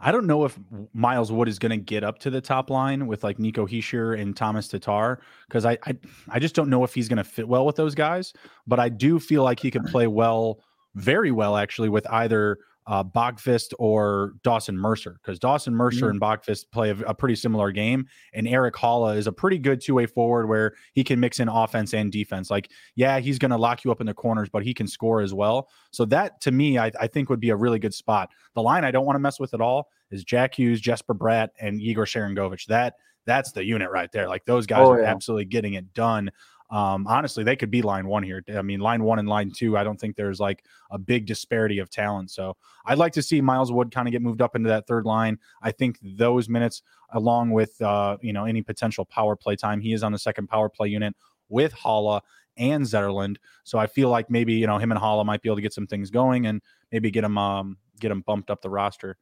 [0.01, 0.59] I don't know if
[0.93, 4.19] Miles Wood is going to get up to the top line with like Nico Hischier
[4.19, 5.97] and Thomas Tatar because I, I
[6.29, 8.33] I just don't know if he's going to fit well with those guys.
[8.67, 10.61] But I do feel like he could play well,
[10.95, 16.11] very well actually, with either uh, Boqvist or Dawson Mercer because Dawson Mercer mm-hmm.
[16.13, 19.81] and Boqvist play a, a, pretty similar game, and Erik Haula is a pretty good
[19.81, 22.51] two way forward where he can mix in offense and defense.
[22.51, 25.23] Like, yeah, he's going to lock you up in the corners, but he can score
[25.23, 25.69] as well.
[25.93, 28.31] So that to me, I, I think would be a really good spot.
[28.55, 31.49] The line I don't want to mess with at all is Jack Hughes, Jesper Bratt,
[31.59, 32.67] and Igor Sharangovich.
[32.67, 32.95] That
[33.27, 34.29] that's the unit right there.
[34.29, 36.31] Like those guys oh, are absolutely getting it done.
[36.71, 38.43] Um, honestly, they could be line one here.
[38.57, 41.79] I mean, line one and line two, I don't think there's like a big disparity
[41.79, 42.31] of talent.
[42.31, 42.57] So
[42.87, 45.39] I'd like to see Miles Wood kind of get moved up into that third line.
[45.63, 49.93] I think those minutes, along with uh, you know any potential power play time, he
[49.93, 51.15] is on the second power play unit
[51.49, 52.23] with Haula
[52.57, 53.37] and Zetterlund.
[53.65, 55.75] So I feel like maybe you know him and Haula might be able to get
[55.75, 59.17] some things going and maybe get him um, get him bumped up the roster.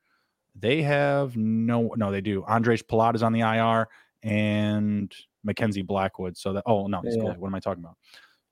[0.55, 2.43] They have no, no, they do.
[2.43, 3.89] Ondrej Palat is on the IR,
[4.23, 5.13] and
[5.45, 6.37] Mackenzie Blackwood.
[6.37, 7.35] So that oh no, he's yeah.
[7.37, 7.97] what am I talking about?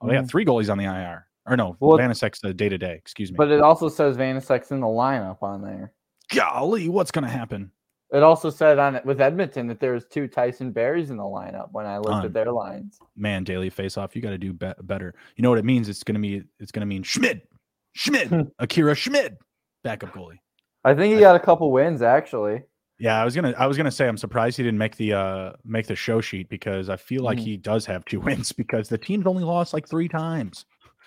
[0.01, 0.29] Oh, they got mm-hmm.
[0.29, 1.27] three goalies on the IR.
[1.47, 2.95] Or no, well, Vanecek's the day to day.
[2.95, 3.37] Excuse me.
[3.37, 5.93] But it also says Vanecek's in the lineup on there.
[6.33, 7.73] Golly, what's going to happen?
[8.13, 11.69] It also said on it with Edmonton that there's two Tyson Barries in the lineup
[11.73, 12.99] when I looked um, at their lines.
[13.17, 15.15] Man, daily face off, you got to do be- better.
[15.37, 15.89] You know what it means?
[15.89, 17.43] It's going to be it's going to mean Schmid,
[17.95, 19.37] Schmid, Akira Schmid,
[19.85, 20.39] backup goalie.
[20.85, 22.63] I think he got a couple wins actually.
[23.01, 25.53] Yeah, I was gonna I was gonna say I'm surprised he didn't make the uh
[25.65, 27.45] make the show sheet because I feel like mm.
[27.45, 30.67] he does have two wins because the team's only lost like three times.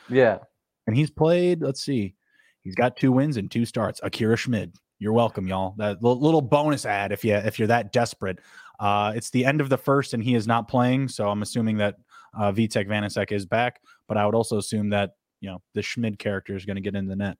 [0.09, 0.39] Yeah.
[0.87, 2.15] And he's played, let's see,
[2.61, 4.01] he's got two wins and two starts.
[4.03, 4.75] Akira Schmid.
[4.97, 5.75] You're welcome, y'all.
[5.77, 8.39] That little bonus ad if you if you're that desperate.
[8.79, 11.77] Uh it's the end of the first and he is not playing, so I'm assuming
[11.77, 11.97] that
[12.35, 16.17] uh Vitek Vanecek is back, but I would also assume that, you know, the Schmid
[16.17, 17.37] character is going to get in the net.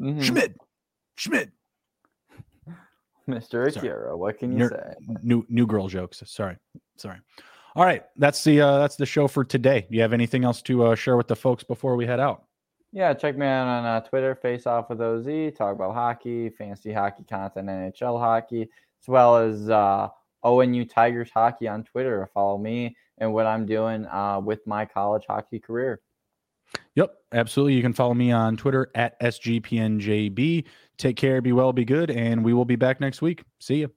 [0.00, 0.22] Mm-hmm.
[0.22, 0.56] Schmid.
[1.16, 1.52] Schmid.
[3.30, 3.66] Mr.
[3.76, 4.16] Akira.
[4.16, 4.94] What can you say?
[5.22, 6.22] New new girl jokes.
[6.26, 6.56] Sorry.
[6.96, 7.18] Sorry.
[7.76, 8.04] All right.
[8.16, 9.86] That's the uh that's the show for today.
[9.88, 12.44] Do you have anything else to uh, share with the folks before we head out?
[12.92, 16.92] Yeah, check me out on uh, Twitter, Face Off with OZ, talk about hockey, fancy
[16.92, 20.08] hockey content, NHL hockey, as well as uh,
[20.44, 22.28] ONU Tigers hockey on Twitter.
[22.34, 26.00] Follow me and what I'm doing uh, with my college hockey career.
[26.94, 27.74] Yep, absolutely.
[27.74, 30.64] You can follow me on Twitter at SGPNJB.
[30.98, 33.44] Take care, be well, be good, and we will be back next week.
[33.58, 33.90] See you.